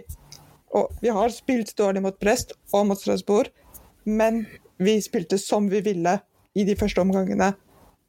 Og 0.74 0.92
vi 1.02 1.12
har 1.14 1.32
spilt 1.32 1.72
dårlig 1.78 2.02
mot 2.04 2.18
Brest 2.20 2.52
og 2.74 2.88
mot 2.90 3.00
Strasbourg, 3.00 3.50
men 4.04 4.44
vi 4.78 4.98
spilte 5.02 5.38
som 5.40 5.68
vi 5.70 5.80
ville 5.84 6.18
i 6.58 6.64
de 6.66 6.76
første 6.78 7.02
omgangene. 7.02 7.52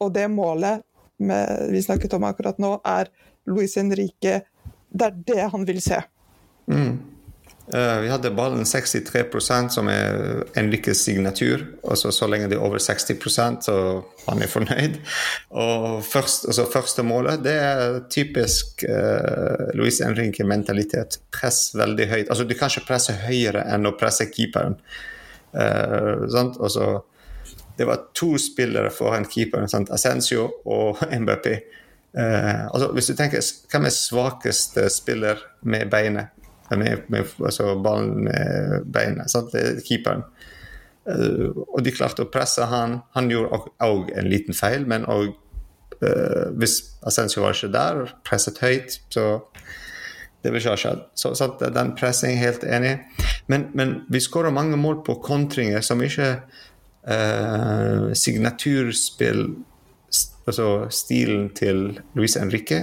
Og 0.00 0.12
det 0.14 0.26
målet 0.32 0.82
med, 1.20 1.70
vi 1.72 1.82
snakket 1.84 2.14
om 2.16 2.24
akkurat 2.28 2.58
nå, 2.60 2.78
er 2.84 3.10
Luis 3.48 3.76
Henrique 3.76 4.40
Det 4.90 5.06
er 5.06 5.16
det 5.26 5.50
han 5.52 5.66
vil 5.66 5.80
se. 5.82 6.00
Mm. 6.66 6.98
Uh, 7.74 8.00
vi 8.02 8.08
hadde 8.10 8.32
ballen 8.34 8.64
63% 8.66 9.70
som 9.76 9.88
er 9.92 10.42
Enriques 10.58 11.04
signatur. 11.04 11.62
Altså, 11.86 12.10
så 12.10 12.26
lenge 12.26 12.48
det 12.50 12.56
er 12.58 12.64
over 12.66 12.82
60% 12.82 13.60
så 13.66 13.76
han 14.26 14.42
er 14.42 14.50
fornøyd. 14.50 14.96
Og 15.54 16.00
først, 16.02 16.48
altså, 16.50 16.66
første 16.72 17.04
målet 17.06 17.44
det 17.44 17.54
er 17.54 18.00
typisk 18.10 18.82
uh, 18.88 19.70
Luis 19.78 20.00
Enrique-mentalitet. 20.02 21.20
Press 21.30 21.70
veldig 21.78 22.08
høyt. 22.10 22.26
Altså, 22.26 22.44
du 22.44 22.56
kan 22.58 22.72
ikke 22.72 22.88
presse 22.90 23.14
høyere 23.22 23.62
enn 23.70 23.86
å 23.86 23.94
presse 24.00 24.26
keeperen. 24.34 24.74
Uh, 25.54 26.26
altså, 26.26 26.90
det 27.78 27.86
var 27.86 28.08
to 28.18 28.34
spillere 28.38 28.90
foran 28.90 29.28
keeperen. 29.30 29.70
Sant? 29.70 29.94
Asensio 29.94 30.48
og 30.66 30.98
MBP. 31.22 31.52
Uh, 32.18 32.66
altså, 32.66 32.90
hvis 32.98 33.12
du 33.12 33.14
tenker, 33.14 33.46
Hvem 33.70 33.86
er 33.86 33.94
svakeste 33.94 34.90
spiller 34.90 35.46
med 35.62 35.86
beinet? 35.94 36.34
Med, 36.78 37.04
med 37.08 37.34
altså 37.38 37.74
ballen 37.82 38.24
med 38.24 38.86
beina. 38.92 39.26
Sant? 39.28 39.54
Er 39.54 39.80
keeperen. 39.86 40.24
Uh, 41.08 41.50
og 41.72 41.80
de 41.84 41.94
klarte 41.94 42.26
å 42.26 42.30
presse 42.30 42.66
han. 42.70 43.00
Han 43.16 43.30
gjorde 43.32 43.62
òg 43.82 44.12
en 44.14 44.28
liten 44.30 44.56
feil, 44.56 44.86
men 44.86 45.08
òg 45.10 45.30
uh, 45.30 46.06
eh, 46.06 46.48
Hvis 46.60 46.80
Ascencio 47.06 47.42
var 47.42 47.56
ikke 47.56 47.72
der, 47.74 48.02
presset 48.24 48.60
høyt, 48.62 49.00
så 49.12 49.24
det 50.40 50.52
vil 50.52 50.60
ikke 50.60 50.74
ha 50.74 50.80
skjedd. 50.80 51.00
Så, 51.18 51.34
så 51.36 51.50
den 51.60 51.94
pressingen 51.98 52.38
er 52.38 52.46
helt 52.46 52.64
enig. 52.64 52.94
Men, 53.52 53.68
men 53.76 53.96
vi 54.08 54.22
skårer 54.22 54.54
mange 54.54 54.78
mål 54.80 55.02
på 55.04 55.18
kontringer 55.24 55.84
som 55.84 56.00
ikke 56.04 56.30
uh, 57.08 58.12
signaturspill 58.16 59.48
Altså 60.50 60.88
stilen 60.90 61.50
til 61.54 62.00
Luis 62.18 62.34
Henrique. 62.34 62.80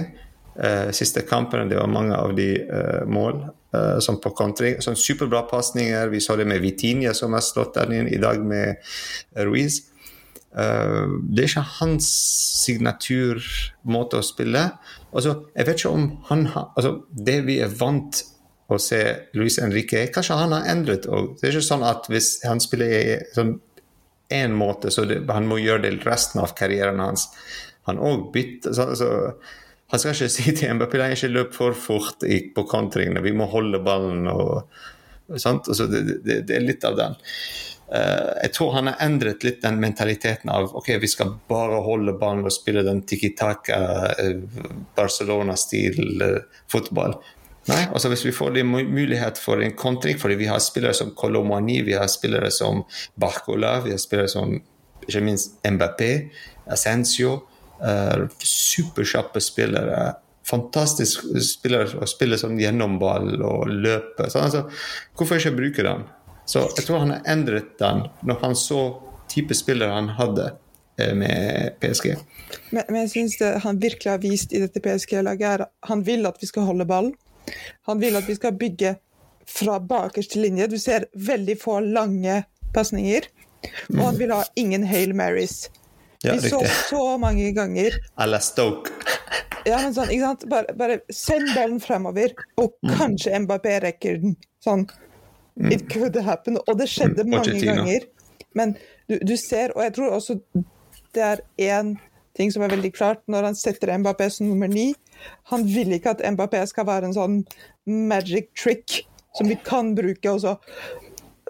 Uh, 0.58 0.90
siste 0.96 1.22
kampene 1.22 1.68
det 1.70 1.78
var 1.78 1.90
mange 1.90 2.16
av 2.18 2.34
de 2.34 2.50
uh, 2.66 3.04
mål 3.06 3.44
Uh, 3.68 3.98
som 4.00 4.16
på 4.16 4.30
kontring. 4.32 4.78
Sånn 4.80 4.96
superbra 4.96 5.42
pasninger. 5.44 6.08
Vi 6.08 6.22
så 6.24 6.38
det 6.40 6.46
med 6.48 6.62
Vitinha, 6.64 7.12
som 7.12 7.34
har 7.36 7.42
slått 7.44 7.74
den 7.76 7.92
inn 7.98 8.06
i 8.08 8.16
dag 8.16 8.40
med 8.40 8.80
Ruiz. 9.44 9.82
Uh, 10.56 11.20
det 11.28 11.42
er 11.42 11.50
ikke 11.50 11.64
hans 11.74 12.08
signaturmåte 12.62 14.22
å 14.22 14.24
spille. 14.24 14.62
Altså, 15.12 15.34
jeg 15.52 15.68
vet 15.68 15.82
ikke 15.82 15.92
om 15.92 16.08
han 16.30 16.46
har 16.54 16.70
altså, 16.80 16.94
Det 17.12 17.36
vi 17.44 17.58
er 17.60 17.76
vant 17.76 18.22
å 18.72 18.80
se 18.80 19.02
Luis 19.36 19.60
Henrique, 19.60 20.06
kanskje 20.16 20.40
han 20.40 20.56
har 20.56 20.72
endret 20.72 21.04
òg. 21.04 21.34
Det 21.36 21.50
er 21.50 21.58
ikke 21.58 21.68
sånn 21.68 21.84
at 21.88 22.08
hvis 22.08 22.38
han 22.48 22.64
spiller 22.64 22.96
i 22.96 23.20
sånn 23.36 23.54
én 24.32 24.56
måte, 24.56 24.88
så 24.92 25.04
det, 25.08 25.22
han 25.28 25.48
må 25.48 25.60
gjøre 25.60 25.84
det 25.84 25.94
resten 26.08 26.40
av 26.40 26.56
karrieren 26.56 27.04
hans. 27.04 27.28
Han 27.88 28.00
òg 28.00 28.30
bytter 28.32 28.72
altså, 28.72 28.96
så 28.96 29.12
han 29.88 30.00
skal 30.00 30.12
ikke 30.12 30.28
si 30.32 30.52
til 30.52 30.76
Mbappé 30.76 31.00
at 31.00 31.16
ikke 31.16 31.32
løp 31.32 31.54
for 31.56 31.76
fort 31.76 32.24
på 32.54 32.64
kontringene, 32.68 33.24
vi 33.24 33.32
må 33.36 33.48
holde 33.48 33.80
ballen. 33.84 34.26
og 34.28 34.68
altså, 35.32 35.86
det, 35.86 36.02
det, 36.26 36.42
det, 36.48 36.56
er 36.56 36.66
litt 36.66 36.84
av 36.84 36.98
den. 36.98 37.16
Uh, 37.88 38.34
jeg 38.42 38.52
tror 38.52 38.74
han 38.76 38.90
har 38.90 39.00
endret 39.00 39.46
litt 39.46 39.62
den 39.62 39.78
mentaliteten 39.80 40.52
av 40.52 40.74
ok, 40.76 40.90
vi 41.00 41.08
skal 41.08 41.32
bare 41.48 41.80
holde 41.86 42.12
ballen 42.20 42.44
og 42.44 42.52
spille 42.52 42.84
den 42.84 43.00
tiki 43.08 43.32
taka, 43.36 43.80
uh, 44.20 44.60
Barcelona-stil 44.98 46.20
uh, 46.20 46.62
fotball. 46.68 47.16
Nei, 47.68 47.82
altså 47.88 48.12
Hvis 48.12 48.26
vi 48.28 48.36
får 48.36 48.60
mulighet 48.64 49.40
for 49.40 49.60
en 49.64 49.76
kontring, 49.76 50.20
fordi 50.20 50.36
vi 50.40 50.52
har 50.52 50.60
spillere 50.60 50.96
som 50.96 51.14
Colomani, 51.16 51.80
vi 51.84 51.96
har 51.96 52.08
spillere 52.12 52.52
som 52.52 52.84
Barcola, 53.16 53.78
vi 53.84 53.92
har 53.96 54.00
spillere 54.00 54.28
som 54.32 54.52
ikke 55.08 55.24
minst 55.24 55.56
Mbappé, 55.64 56.28
Ascencio 56.68 57.38
Uh, 57.38 57.47
superkjappe 58.42 59.40
spillere. 59.42 60.14
Fantastisk 60.48 61.26
spillere 61.44 62.00
å 62.00 62.08
spille 62.08 62.38
sånn 62.40 62.58
gjennomball 62.60 63.36
og 63.44 63.68
løpe. 63.68 64.30
Så, 64.32 64.40
altså, 64.46 64.64
hvorfor 65.18 65.40
ikke 65.40 65.56
bruke 65.58 65.84
den? 65.86 66.06
Så 66.48 66.64
jeg 66.78 66.86
tror 66.86 67.04
han 67.04 67.12
har 67.12 67.26
endret 67.28 67.74
den 67.80 68.06
når 68.24 68.40
han 68.42 68.56
så 68.56 68.82
type 69.28 69.54
spillere 69.54 69.92
han 69.92 70.14
hadde. 70.16 70.52
eh, 70.98 71.14
med 71.14 71.76
PSG. 71.80 72.16
Men, 72.70 72.82
men 72.88 73.04
jeg 73.04 73.10
syns 73.10 73.36
han 73.62 73.78
virkelig 73.78 74.10
har 74.10 74.18
vist 74.18 74.52
i 74.52 74.62
dette 74.64 74.80
PSG-laget, 74.82 75.46
er 75.46 75.66
han 75.86 76.02
vil 76.02 76.26
at 76.26 76.40
vi 76.40 76.48
skal 76.50 76.66
holde 76.66 76.88
ballen. 76.88 77.12
Han 77.86 78.00
vil 78.00 78.16
at 78.18 78.26
vi 78.28 78.34
skal 78.34 78.56
bygge 78.58 78.96
fra 79.48 79.78
bakerste 79.80 80.40
linje. 80.42 80.66
Du 80.66 80.78
ser 80.78 81.06
veldig 81.14 81.56
få 81.60 81.78
lange 81.80 82.42
pasninger. 82.74 83.28
Og 83.94 84.02
han 84.02 84.18
vil 84.18 84.32
ha 84.34 84.42
ingen 84.60 84.84
Hail 84.86 85.14
Marys. 85.16 85.68
Ja, 86.24 86.34
vi 86.34 86.48
så 86.50 86.58
riktig. 86.60 86.76
så 86.90 87.02
mange 87.22 87.52
ganger 87.54 87.94
Eller 88.22 88.38
Stoke. 88.42 88.90
ja, 89.66 89.76
men 89.82 89.92
sånn, 89.94 90.10
ikke 90.10 90.24
sant? 90.32 90.46
Bare, 90.50 90.74
bare 90.74 90.96
send 91.14 91.52
ballen 91.54 91.80
fremover, 91.80 92.32
og 92.58 92.72
Mm. 92.82 92.94
kanskje 92.98 93.38
Mbappé 93.44 93.76
rekker 93.84 94.20
den. 94.22 94.36
Sånn. 94.64 94.88
It 95.70 95.88
could 95.90 96.14
happen. 96.22 96.58
Og 96.68 96.78
det 96.78 96.86
skjedde 96.88 97.24
Mm, 97.26 97.30
mange 97.34 97.60
ganger. 97.64 98.04
Men 98.54 98.76
du, 99.08 99.18
du 99.18 99.36
ser, 99.36 99.72
og 99.76 99.82
jeg 99.82 99.94
tror 99.94 100.12
også 100.16 100.38
det 101.14 101.22
er 101.22 101.40
én 101.58 101.96
ting 102.38 102.50
som 102.54 102.62
er 102.62 102.68
veldig 102.70 102.92
klart 102.94 103.22
når 103.28 103.42
han 103.48 103.54
setter 103.58 103.90
Mbappé 103.98 104.30
som 104.30 104.46
nummer 104.48 104.68
ni. 104.70 104.94
Han 105.50 105.64
vil 105.66 105.90
ikke 105.98 106.10
at 106.16 106.22
Mbappé 106.34 106.64
skal 106.70 106.86
være 106.86 107.04
en 107.10 107.14
sånn 107.16 107.38
magic 107.86 108.50
trick 108.54 109.04
som 109.36 109.48
vi 109.50 109.56
kan 109.64 109.94
bruke. 109.98 110.30
Og 110.30 110.40
så, 110.40 110.56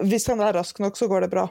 hvis 0.01 0.27
han 0.27 0.41
er 0.41 0.53
rask 0.57 0.79
nok, 0.81 0.97
så 0.97 1.07
går 1.07 1.21
det 1.27 1.31
bra. 1.33 1.47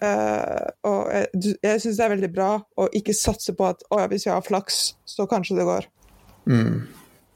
Eh, 0.00 0.66
og 0.88 1.12
jeg, 1.12 1.54
jeg 1.62 1.82
syns 1.82 1.98
det 1.98 2.06
er 2.06 2.14
veldig 2.14 2.32
bra 2.32 2.50
å 2.62 2.88
ikke 2.96 3.16
satse 3.16 3.54
på 3.56 3.68
at 3.68 3.84
å 3.92 4.00
ja, 4.00 4.08
hvis 4.10 4.26
jeg 4.26 4.34
har 4.34 4.44
flaks, 4.46 4.82
så 5.04 5.28
kanskje 5.30 5.58
det 5.60 5.68
går. 5.68 5.88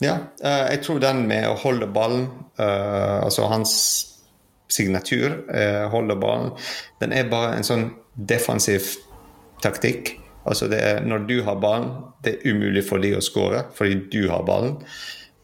Ja, 0.03 0.19
uh, 0.45 0.67
jeg 0.69 0.83
tror 0.85 1.01
den 1.01 1.23
med 1.29 1.47
å 1.49 1.57
holde 1.61 1.89
ballen, 1.89 2.27
uh, 2.61 3.25
altså 3.25 3.47
hans 3.49 3.73
signatur, 4.69 5.45
holde 5.93 6.17
ballen, 6.19 6.49
den 6.99 7.13
er 7.15 7.29
bare 7.31 7.53
en 7.55 7.65
sånn 7.65 7.85
defensiv 8.19 8.97
taktikk. 9.63 10.17
Altså 10.43 10.67
det 10.71 10.81
er 10.83 11.05
når 11.07 11.23
du 11.29 11.37
har 11.47 11.61
ballen, 11.63 11.93
det 12.27 12.33
er 12.35 12.51
umulig 12.51 12.83
for 12.89 12.99
de 13.03 13.13
å 13.15 13.23
skåre 13.23 13.63
fordi 13.77 14.01
du 14.11 14.27
har 14.33 14.43
ballen. 14.47 14.75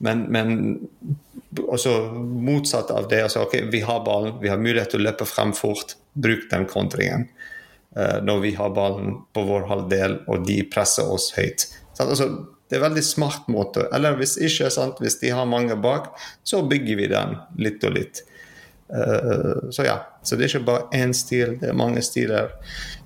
Men, 0.02 0.24
men 0.34 0.56
også 1.62 1.94
motsatt 2.18 2.90
av 2.90 3.06
det. 3.10 3.22
altså 3.22 3.46
ok, 3.46 3.54
Vi 3.70 3.80
har 3.86 4.02
ballen, 4.04 4.40
vi 4.42 4.50
har 4.50 4.58
mulighet 4.58 4.90
til 4.94 5.02
å 5.02 5.06
løpe 5.06 5.28
frem 5.28 5.54
fort. 5.54 5.94
Bruk 6.12 6.48
den 6.50 6.66
kontringen 6.70 7.28
eh, 7.96 8.18
når 8.24 8.42
vi 8.44 8.54
har 8.58 8.74
ballen 8.76 9.22
på 9.32 9.46
vår 9.48 9.68
halvdel 9.70 10.18
og 10.26 10.46
de 10.48 10.58
presser 10.72 11.08
oss 11.08 11.30
høyt. 11.36 11.68
Altså, 12.00 12.28
det 12.68 12.78
er 12.78 12.80
en 12.80 12.88
veldig 12.88 13.04
smart 13.04 13.48
måte. 13.52 13.86
Eller 13.92 14.16
hvis 14.16 14.38
ikke, 14.40 14.70
sant? 14.72 15.00
hvis 15.04 15.18
de 15.20 15.32
har 15.36 15.48
mange 15.48 15.76
bak, 15.76 16.12
så 16.44 16.62
bygger 16.64 17.00
vi 17.00 17.08
den 17.12 17.36
litt 17.60 17.84
og 17.84 17.96
litt. 17.98 18.22
Eh, 18.92 19.70
så 19.70 19.84
ja, 19.84 19.98
så 20.22 20.36
det 20.36 20.46
er 20.46 20.52
ikke 20.52 20.68
bare 20.68 21.02
én 21.02 21.14
stil, 21.16 21.56
det 21.60 21.70
er 21.70 21.76
mange 21.76 22.02
stiler. 22.04 22.52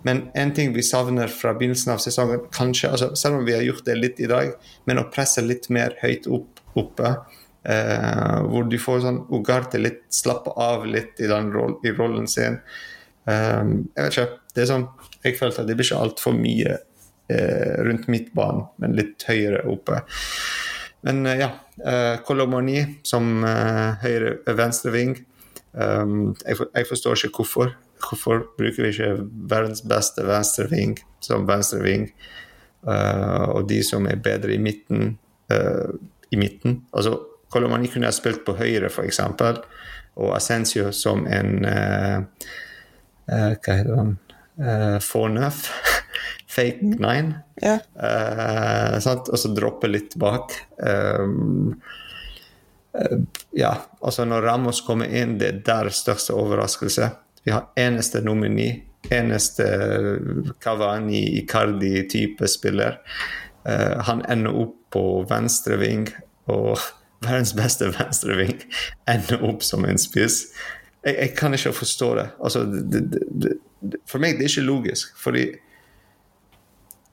Men 0.07 0.27
en 0.39 0.53
ting 0.55 0.75
vi 0.75 0.85
savner 0.87 1.31
fra 1.31 1.55
begynnelsen 1.55 1.95
av 1.95 2.03
sesongen, 2.03 2.47
kanskje, 2.55 2.91
altså, 2.95 3.11
selv 3.19 3.41
om 3.41 3.47
vi 3.47 3.55
har 3.57 3.67
gjort 3.67 3.87
det 3.87 3.99
litt 3.99 4.23
i 4.23 4.31
dag, 4.31 4.55
men 4.87 5.03
å 5.03 5.09
presse 5.13 5.45
litt 5.45 5.71
mer 5.75 5.95
høyt 6.03 6.27
opp, 6.31 6.63
oppe, 6.79 7.15
eh, 7.67 8.37
hvor 8.51 8.67
du 8.71 8.79
får 8.83 9.03
sånn 9.07 9.23
Ugarte 9.35 9.81
litt 9.83 10.05
slappe 10.15 10.55
av 10.63 10.87
litt 10.87 11.23
i, 11.23 11.31
den 11.31 11.53
roll, 11.55 11.79
i 11.87 11.95
rollen 11.95 12.27
sin. 12.31 12.59
Eh, 13.27 13.63
jeg 13.97 14.03
vet 14.03 14.13
ikke. 14.13 14.29
Det 14.55 14.65
er 14.65 14.71
sånn, 14.71 14.87
jeg 15.25 15.39
følte 15.39 15.63
at 15.63 15.69
det 15.69 15.77
blir 15.77 15.89
ikke 15.89 16.03
altfor 16.03 16.37
mye 16.37 16.77
eh, 17.33 17.75
rundt 17.87 18.07
midtbanen, 18.13 18.69
men 18.81 18.97
litt 18.97 19.27
høyere 19.29 19.65
oppe. 19.69 20.01
Men 21.07 21.27
eh, 21.27 21.43
ja, 21.43 21.51
Kolomoni 22.27 22.81
som 23.05 23.45
uh, 23.45 23.99
høyre 24.01 24.39
venstreving. 24.57 25.19
Um, 25.77 26.33
jeg, 26.41 26.57
for, 26.57 26.71
jeg 26.73 26.89
forstår 26.89 27.21
ikke 27.21 27.43
hvorfor. 27.43 27.75
Hvorfor 28.01 28.47
bruker 28.57 28.87
vi 28.87 28.93
ikke 28.95 29.11
verdens 29.51 29.83
beste 29.85 30.25
venstreving 30.25 30.97
som 31.25 31.45
venstreving? 31.49 32.09
Uh, 32.87 33.59
og 33.59 33.69
de 33.69 33.83
som 33.85 34.09
er 34.09 34.23
bedre 34.23 34.55
i 34.55 34.61
midten, 34.63 35.19
uh, 35.53 35.93
i 36.33 36.41
midten. 36.41 36.81
Altså, 36.97 37.19
Kolomani 37.53 37.91
kunne 37.93 38.09
ha 38.09 38.15
spilt 38.15 38.47
på 38.47 38.57
høyre, 38.59 38.89
f.eks., 38.89 39.21
og 40.17 40.31
Ascencio 40.33 40.89
som 40.97 41.27
en 41.29 41.67
uh, 41.69 42.47
uh, 43.33 43.53
Hva 43.61 43.79
heter 43.81 44.01
han? 44.01 44.17
Uh, 44.57 44.97
Fornøf. 45.05 45.69
Fake 46.57 46.79
nine. 46.83 47.35
Ja. 47.55 47.79
Eh, 48.03 48.99
sant? 49.01 49.29
Og 49.29 49.39
så 49.39 49.51
droppe 49.53 49.91
litt 49.91 50.15
bak. 50.21 50.55
Um, 50.77 51.75
eh, 52.97 53.19
ja, 53.57 53.75
altså 54.01 54.25
når 54.25 54.47
Ramos 54.47 54.81
kommer 54.87 55.11
inn, 55.11 55.37
det 55.41 55.49
er 55.51 55.63
der 55.67 55.93
største 55.93 56.37
overraskelse. 56.37 57.11
Vi 57.45 57.53
har 57.53 57.69
eneste 57.77 58.23
nomini, 58.25 58.71
eneste 59.13 59.67
Cavani, 60.63 61.27
Icardi-type 61.43 62.49
spiller. 62.49 63.03
Eh, 63.69 63.99
han 64.09 64.25
ender 64.25 64.57
opp 64.65 64.79
på 64.97 65.05
venstre 65.29 65.77
ving, 65.83 66.09
og 66.49 66.79
verdens 67.27 67.53
beste 67.59 67.91
venstre 67.99 68.39
ving 68.39 68.65
ender 69.11 69.45
opp 69.45 69.67
som 69.67 69.85
en 69.85 70.01
spiss. 70.01 70.47
Jeg, 71.07 71.15
jeg 71.21 71.35
kan 71.39 71.55
ikke 71.55 71.73
forstå 71.73 72.09
det. 72.19 72.27
Altså, 72.43 72.65
det, 72.67 73.03
det, 73.13 73.53
det. 73.81 74.01
For 74.11 74.23
meg 74.23 74.41
det 74.41 74.49
er 74.49 74.51
ikke 74.51 74.67
logisk. 74.67 75.15
fordi 75.23 75.47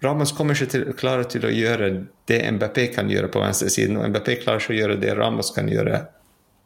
Ramos 0.03 0.33
kommer 0.35 0.57
ikke 0.57 0.71
til 0.71 0.81
klarer 0.83 0.97
klare 0.99 1.27
til 1.31 1.45
å 1.47 1.51
gjøre 1.53 1.89
det 2.27 2.39
MBP 2.57 2.79
kan 2.95 3.07
gjøre 3.11 3.29
på 3.31 3.39
venstresiden, 3.39 3.97
og 3.97 4.09
MBP 4.11 4.33
klarer 4.41 4.59
ikke 4.59 4.73
å 4.73 4.79
gjøre 4.81 4.97
det 4.99 5.13
Ramos 5.15 5.53
kan 5.55 5.69
gjøre 5.71 6.01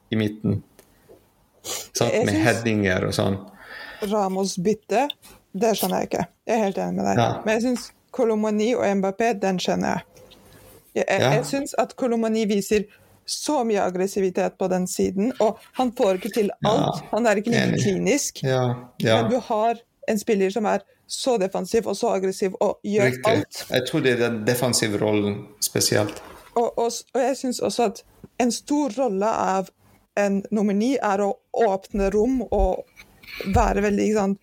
i 0.09 0.17
midten. 0.17 0.63
Sånn, 1.93 2.13
Med 2.25 2.39
headinger 2.45 3.05
og 3.09 3.13
sånn. 3.13 3.37
Ramos 4.07 4.55
bytte, 4.63 5.07
det 5.53 5.73
skjønner 5.77 6.01
jeg 6.05 6.09
ikke. 6.09 6.25
Jeg 6.47 6.55
er 6.55 6.63
helt 6.63 6.79
enig 6.81 6.97
med 6.97 7.09
deg. 7.09 7.21
Ja. 7.21 7.29
Men 7.43 7.57
jeg 7.57 7.65
syns 7.67 7.87
Kolomani 8.17 8.71
og 8.77 8.85
Mbappé, 9.01 9.33
den 9.41 9.59
skjønner 9.61 9.97
jeg. 9.97 10.05
Jeg, 10.97 11.05
jeg, 11.11 11.21
Ja. 11.21 11.43
syns 11.45 11.75
at 11.77 11.93
Kolomani 11.99 12.45
viser 12.49 12.87
så 13.27 13.59
mye 13.67 13.81
aggressivitet 13.83 14.55
på 14.57 14.67
den 14.71 14.85
siden, 14.87 15.33
og 15.43 15.57
han 15.77 15.91
får 15.97 16.15
ikke 16.21 16.31
til 16.33 16.51
alt. 16.65 17.01
Ja, 17.01 17.07
Han 17.11 17.27
er 17.27 17.35
ikke 17.41 17.51
like 17.51 17.81
klinisk. 17.83 18.41
Ja, 18.43 18.61
ja. 19.03 19.21
Men 19.21 19.31
du 19.31 19.39
har 19.49 19.81
en 20.07 20.19
spiller 20.19 20.49
som 20.53 20.65
er 20.65 20.85
så 21.07 21.37
defensiv 21.39 21.87
og 21.87 21.95
så 21.99 22.13
aggressiv 22.15 22.55
og 22.63 22.79
gjør 22.87 23.09
Riktig. 23.11 23.31
alt. 23.33 23.65
Jeg 23.69 23.85
tror 23.89 24.03
det 24.05 24.11
er 24.15 24.21
den 24.29 24.39
defensive 24.47 24.97
rollen 25.01 25.41
spesielt. 25.63 26.21
Og, 26.55 26.71
og, 26.79 26.91
og 27.13 27.21
jeg 27.21 27.37
syns 27.37 27.59
også 27.59 27.83
at 27.91 28.03
en 28.39 28.51
stor 28.51 28.95
rolle 28.97 29.27
av 29.27 29.69
en 30.17 30.39
nomini 30.51 30.79
ni 30.79 30.97
er 30.97 31.21
å 31.21 31.33
åpne 31.53 32.07
rom 32.15 32.39
og 32.51 32.85
være 33.53 33.83
veldig 33.85 34.05
ikke 34.07 34.17
sant, 34.23 34.39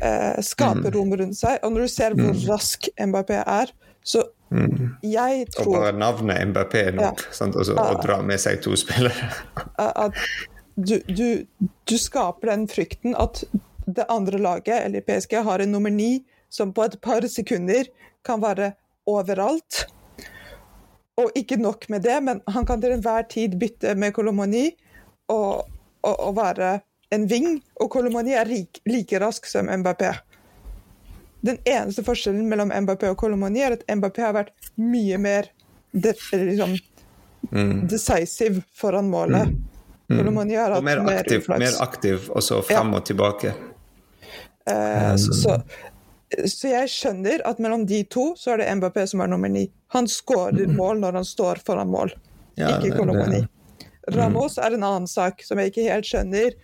eh, 0.00 0.38
Skape 0.42 0.86
Mm. 0.88 0.92
rom 0.94 1.12
rundt 1.20 1.36
seg. 1.36 1.58
Og 1.62 1.72
når 1.74 1.80
du 1.80 1.88
ser 1.92 2.14
hvor 2.16 2.38
rask 2.48 2.88
Mbappé 2.98 3.42
er, 3.46 3.72
så 4.04 4.22
jeg 5.02 5.46
Og 5.62 5.68
bare 5.72 5.92
navnet 5.96 6.46
MBP 6.50 6.74
er 6.80 6.96
nok. 6.96 7.22
Ja. 7.24 7.46
Og 7.48 7.66
så 7.66 7.76
å 7.76 8.00
dra 8.02 8.18
med 8.26 8.40
seg 8.42 8.62
to 8.64 8.76
spillere. 8.78 9.30
at 10.04 10.16
du, 10.74 10.98
du, 11.08 11.44
du 11.88 11.96
skaper 12.00 12.52
den 12.52 12.66
frykten 12.70 13.16
at 13.18 13.44
det 13.86 14.06
andre 14.12 14.38
laget, 14.38 14.86
eller 14.86 15.04
PSG, 15.04 15.40
har 15.44 15.62
en 15.62 15.72
nummer 15.72 15.90
ni 15.90 16.22
som 16.52 16.72
på 16.72 16.84
et 16.86 17.00
par 17.02 17.24
sekunder 17.28 17.88
kan 18.26 18.42
være 18.42 18.72
overalt. 19.08 19.86
Og 21.20 21.32
ikke 21.36 21.58
nok 21.60 21.88
med 21.92 22.04
det, 22.06 22.16
men 22.24 22.40
han 22.48 22.66
kan 22.66 22.80
til 22.80 22.94
enhver 22.96 23.26
tid 23.28 23.58
bytte 23.60 23.94
med 23.98 24.14
Kolomoni 24.16 24.70
og, 25.32 25.68
og, 26.02 26.14
og 26.14 26.36
være 26.38 26.78
en 27.12 27.26
ving. 27.28 27.56
Og 27.80 27.90
Kolomoni 27.92 28.36
er 28.36 28.48
rik, 28.48 28.80
like 28.88 29.20
rask 29.20 29.48
som 29.48 29.68
Mbappé. 29.68 30.14
Den 31.42 31.58
eneste 31.66 32.04
forskjellen 32.06 32.46
mellom 32.48 32.70
Mbappé 32.70 33.08
og 33.10 33.16
Kolomoni 33.18 33.62
er 33.66 33.74
at 33.78 33.82
Mbappé 33.90 34.22
har 34.22 34.34
vært 34.36 34.52
mye 34.78 35.18
mer 35.18 35.48
liksom, 35.92 36.76
decisive 37.90 38.62
foran 38.78 39.08
målet. 39.10 39.50
Kolomoni 40.12 40.54
har 40.54 40.70
hatt 40.76 40.84
mer 40.84 41.00
mer, 41.02 41.22
aktiv, 41.24 41.40
uflaks. 41.42 41.60
mer 41.64 41.78
aktiv 41.82 42.28
og 42.30 42.42
så 42.44 42.60
frem 42.66 42.92
og 42.94 43.04
tilbake. 43.08 43.54
Eh, 44.70 45.14
så, 45.18 45.32
så, 45.34 45.56
så 46.46 46.68
jeg 46.70 46.90
skjønner 46.92 47.42
at 47.48 47.58
mellom 47.62 47.86
de 47.88 48.02
to 48.12 48.32
så 48.38 48.54
er 48.54 48.62
det 48.62 48.68
Mbappé 48.78 49.06
som 49.10 49.24
er 49.24 49.32
nummer 49.32 49.50
ni. 49.50 49.64
Han 49.96 50.06
skårer 50.08 50.70
mål 50.70 51.00
når 51.02 51.18
han 51.20 51.26
står 51.28 51.62
foran 51.66 51.90
mål, 51.92 52.14
Ja, 52.60 52.76
ikke 52.78 52.98
Colomani. 53.00 53.40
Det- 53.42 53.58
Ramos 54.12 54.56
er 54.58 54.74
en 54.74 54.82
annen 54.82 55.06
sak 55.06 55.44
som 55.46 55.60
jeg 55.62 55.70
ikke 55.70 55.84
helt 55.86 56.04
skjønner. 56.08 56.54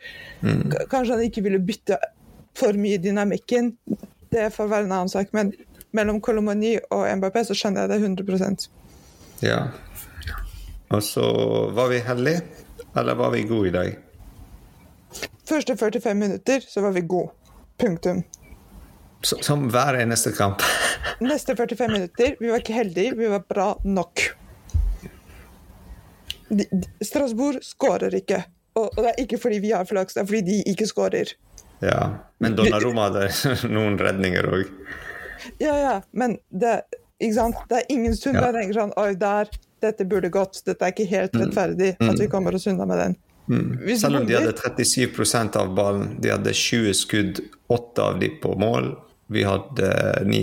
Kanskje 0.91 1.12
han 1.14 1.21
ikke 1.23 1.45
ville 1.47 1.61
bytte 1.62 1.95
for 2.59 2.75
mye 2.75 2.99
dynamikken. 2.99 3.77
Det 4.33 4.51
får 4.55 4.69
være 4.71 4.85
en 4.88 4.93
annen 4.93 5.09
sak. 5.12 5.31
Men 5.33 5.53
mellom 5.97 6.21
Kolomoni 6.21 6.75
og 6.91 7.07
Mbappé 7.19 7.45
så 7.49 7.55
skjønner 7.57 7.87
jeg 7.87 7.95
det 7.95 8.25
100% 8.27 8.69
Ja. 9.43 9.61
Og 10.91 11.03
så 11.05 11.23
var 11.77 11.88
vi 11.93 11.99
heldige, 12.01 12.41
eller 12.97 13.14
var 13.14 13.31
vi 13.31 13.43
gode 13.49 13.69
i 13.69 13.73
dag? 13.75 13.97
Første 15.49 15.77
45 15.77 16.14
minutter 16.17 16.61
så 16.69 16.81
var 16.85 16.93
vi 16.97 17.01
gode. 17.01 17.31
Punktum. 17.79 18.23
Så- 19.23 19.38
Som 19.43 19.69
hver 19.71 19.99
eneste 20.01 20.33
kamp. 20.33 20.62
Neste 21.21 21.57
45 21.57 21.88
minutter, 21.93 22.35
vi 22.41 22.49
var 22.51 22.57
ikke 22.62 22.73
heldige, 22.73 23.17
vi 23.17 23.29
var 23.29 23.45
bra 23.49 23.69
nok. 23.85 24.21
De, 26.49 26.64
de, 26.64 27.05
Strasbourg 27.05 27.59
skårer 27.62 28.14
ikke. 28.14 28.43
Og, 28.79 28.88
og 28.97 28.97
det 29.03 29.11
er 29.11 29.23
ikke 29.25 29.38
fordi 29.43 29.59
vi 29.64 29.71
har 29.75 29.85
flaks, 29.88 30.14
det 30.14 30.23
er 30.23 30.27
fordi 30.31 30.41
de 30.47 30.62
ikke 30.73 30.87
skårer. 30.87 31.33
Ja. 31.85 32.19
Men 32.38 32.57
Donnarumma 32.59 33.09
hadde 33.09 33.29
noen 33.75 33.99
redninger 34.01 34.49
òg. 34.51 34.71
Ja, 35.62 35.75
ja, 35.79 35.95
men 36.11 36.38
det, 36.51 36.81
det 37.21 37.77
er 37.79 37.87
ingen 37.93 38.17
stund 38.17 38.38
Ja. 38.38 38.51
tenker 38.55 38.75
sånn 38.75 38.93
Oi, 38.99 39.12
der, 39.19 39.51
dette 39.83 40.07
burde 40.09 40.31
gått. 40.35 40.62
Dette 40.67 40.87
er 40.87 40.95
ikke 40.95 41.09
helt 41.11 41.35
rettferdig 41.38 41.95
at 42.03 42.21
vi 42.21 42.29
kommer 42.31 42.55
oss 42.55 42.67
unna 42.71 42.87
med 42.88 43.03
den. 43.03 43.17
Mm. 43.49 43.97
Selv 43.97 44.21
om 44.21 44.27
de 44.29 44.37
hadde 44.37 44.53
37% 44.53 45.57
av 45.57 45.71
ballen, 45.75 46.17
de 46.21 46.35
hadde 46.35 46.53
20 46.53 46.95
skudd, 46.95 47.41
8 47.73 48.03
av 48.03 48.19
de 48.21 48.29
på 48.43 48.53
mål. 48.61 48.93
Vi 49.33 49.45
hadde 49.47 49.93
9 50.29 50.43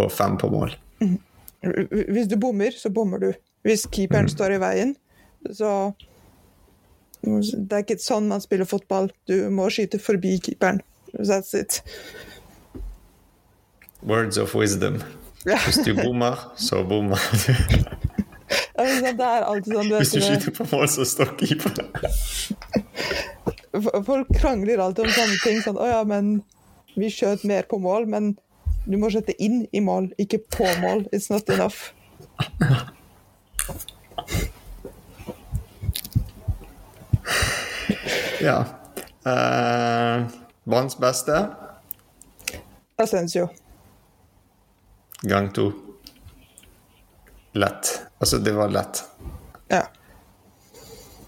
og 0.00 0.12
5 0.12 0.38
på 0.40 0.50
mål. 0.52 0.76
Hvis 1.60 2.28
du 2.30 2.36
bommer, 2.40 2.72
så 2.72 2.90
bommer 2.92 3.20
du. 3.20 3.30
Hvis 3.66 3.86
keeperen 3.92 4.28
står 4.30 4.56
i 4.56 4.62
veien, 4.62 4.94
så 5.52 5.92
Det 7.26 7.74
er 7.74 7.82
ikke 7.84 7.98
sånn 8.02 8.28
man 8.30 8.42
spiller 8.44 8.68
fotball. 8.68 9.10
Du 9.28 9.50
må 9.50 9.68
skyte 9.72 9.98
forbi 10.02 10.36
keeperen. 10.42 10.80
That's 11.16 11.54
it. 11.58 11.82
Words 14.06 14.38
of 14.38 14.54
wisdom. 14.54 15.02
Ja. 15.46 15.58
Hvis 15.64 15.82
du 15.86 15.94
bommer, 15.94 16.36
så 16.58 16.82
bommer 16.86 17.18
du. 17.32 17.52
Sånn, 18.76 19.16
Det 19.18 19.26
alltid 19.26 19.72
sånn 19.74 19.88
du 19.90 19.94
Hvis 19.98 20.12
du 20.14 20.20
skyter 20.22 20.52
på 20.54 20.66
mål, 20.70 20.88
så 20.92 21.06
står 21.08 21.32
keeperen. 21.40 21.88
Folk 24.06 24.30
krangler 24.38 24.80
alltid 24.82 25.06
om 25.06 25.12
sånne 25.12 25.38
ting. 25.42 25.62
Sånn 25.64 25.78
'Å 25.80 25.86
ja, 25.90 26.02
men 26.04 26.42
vi 26.96 27.10
skjøt 27.12 27.44
mer 27.44 27.66
på 27.68 27.78
mål', 27.82 28.06
men 28.08 28.36
du 28.86 28.96
må 28.96 29.10
sette 29.10 29.34
inn 29.42 29.66
i 29.72 29.80
mål, 29.80 30.12
ikke 30.22 30.38
på 30.50 30.66
mål. 30.80 31.06
It's 31.12 31.30
not 31.30 31.48
enough. 31.50 31.92
Ja. 38.40 38.64
Uh, 39.26 40.26
Banens 40.64 40.98
beste, 40.98 41.46
Asensio. 42.96 43.48
gang 45.22 45.52
to. 45.52 45.72
Lett. 47.52 48.02
Altså, 48.18 48.38
det 48.38 48.52
var 48.52 48.68
lett. 48.68 49.04
Ja. 49.68 49.82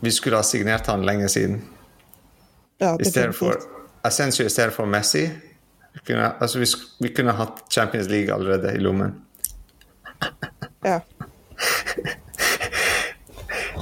Vi 0.01 0.11
skulle 0.13 0.37
ha 0.37 0.43
signert 0.43 0.87
han 0.87 1.07
lenge 1.07 1.29
siden. 1.29 1.63
ja 2.79 2.97
I 3.01 3.05
stedet 3.05 3.37
for 3.37 3.57
definitivt. 4.03 4.41
I 4.47 4.51
stedet 4.51 4.73
for 4.75 4.87
Messi. 4.87 5.31
Vi 5.93 6.01
kunne, 6.07 6.33
altså, 6.41 6.59
vi, 6.59 6.67
vi 7.01 7.09
kunne 7.15 7.33
hatt 7.33 7.65
Champions 7.73 8.09
League 8.09 8.35
allerede 8.35 8.75
i 8.75 8.79
lommen. 8.79 9.23
Ja. 10.85 11.01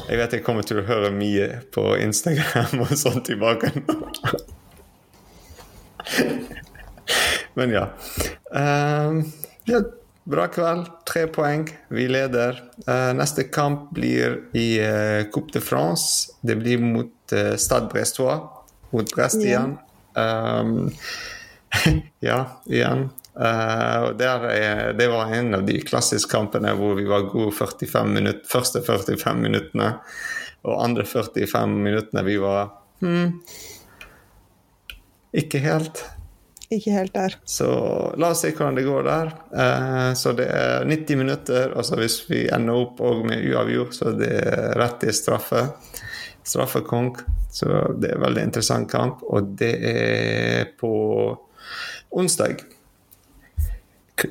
Jeg 0.07 0.21
vet 0.21 0.37
jeg 0.37 0.45
kommer 0.47 0.67
til 0.67 0.79
å 0.81 0.87
høre 0.87 1.11
mye 1.15 1.49
på 1.75 1.83
Instagram 1.99 2.85
og 2.85 2.93
sånn 2.99 3.25
tilbake 3.27 3.73
nå. 3.81 3.97
Men 7.57 7.73
ja. 7.75 7.87
Ehm, 8.55 9.23
ja. 9.67 9.83
Bra 10.27 10.49
kveld. 10.51 10.89
Tre 11.07 11.29
poeng. 11.31 11.69
Vi 11.95 12.09
leder. 12.11 12.59
Uh, 12.83 13.13
neste 13.15 13.45
kamp 13.47 13.93
blir 13.95 14.41
i 14.59 14.81
uh, 14.83 15.23
Coupe 15.31 15.55
de 15.55 15.63
France. 15.63 16.33
Det 16.43 16.57
blir 16.59 16.83
mot 16.83 17.15
uh, 17.31 17.55
Stade 17.55 17.87
Brestois. 17.93 18.43
Mot 18.91 19.15
Brest 19.15 19.39
Ja. 19.39 19.47
igjen. 19.47 19.77
Um, 20.19 20.91
ja, 22.27 22.41
igjen. 22.67 23.07
Der 23.37 24.45
er, 24.49 24.93
det 24.97 25.11
var 25.13 25.33
en 25.37 25.55
av 25.59 25.67
de 25.67 25.75
klassiske 25.85 26.31
kampene 26.33 26.71
hvor 26.79 26.95
vi 26.97 27.05
var 27.05 27.27
gode 27.29 27.53
45 27.53 28.15
minutter, 28.15 28.47
første 28.49 28.81
45 28.81 29.43
minuttene. 29.43 29.91
Og 30.65 30.79
andre 30.81 31.05
45 31.05 31.67
minuttene 31.69 32.25
vi 32.25 32.39
var 32.41 32.71
hmm, 33.05 33.35
ikke 35.37 35.61
helt. 35.63 36.05
Ikke 36.73 36.91
helt 36.91 37.15
der. 37.15 37.37
Så 37.45 37.69
la 38.19 38.33
oss 38.33 38.43
se 38.43 38.51
hvordan 38.51 38.79
det 38.79 38.87
går 38.87 39.05
der. 39.07 39.33
Uh, 39.55 40.11
så 40.19 40.33
det 40.35 40.49
er 40.51 40.87
90 40.89 41.21
minutter. 41.21 41.75
og 41.77 41.87
så 41.87 41.99
Hvis 42.01 42.25
vi 42.31 42.47
ender 42.49 42.75
opp 42.75 43.01
med 43.29 43.45
uavgjort, 43.47 43.95
så 43.95 44.11
det 44.11 44.31
er 44.41 44.51
det 44.51 44.71
rett 44.81 44.99
til 45.05 45.15
straffe. 45.15 45.67
Straffekonk. 46.47 47.23
Så 47.53 47.69
det 48.01 48.11
er 48.11 48.17
en 48.17 48.27
veldig 48.27 48.49
interessant 48.49 48.91
kamp. 48.91 49.23
Og 49.23 49.55
det 49.59 49.75
er 49.93 50.73
på 50.81 50.91
onsdag. 52.11 52.65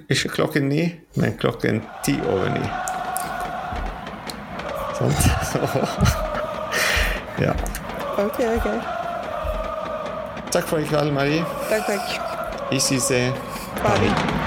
Ikke 0.09 0.29
klokken 0.29 0.69
ni, 0.69 0.95
men 1.15 1.37
klokken 1.37 1.83
ti 2.03 2.15
over 2.27 2.49
ni. 2.49 2.65
Sant? 4.97 5.25
Ja. 7.39 7.51
OK, 8.17 8.39
OK. 8.39 8.67
Takk 10.51 10.67
for 10.67 10.79
i 10.79 10.87
kveld, 10.87 11.11
Marie. 11.11 11.43
Takk, 11.69 11.83
takk. 11.85 12.71
Ici 12.71 12.99
c'est 12.99 13.33
Paris. 13.83 14.44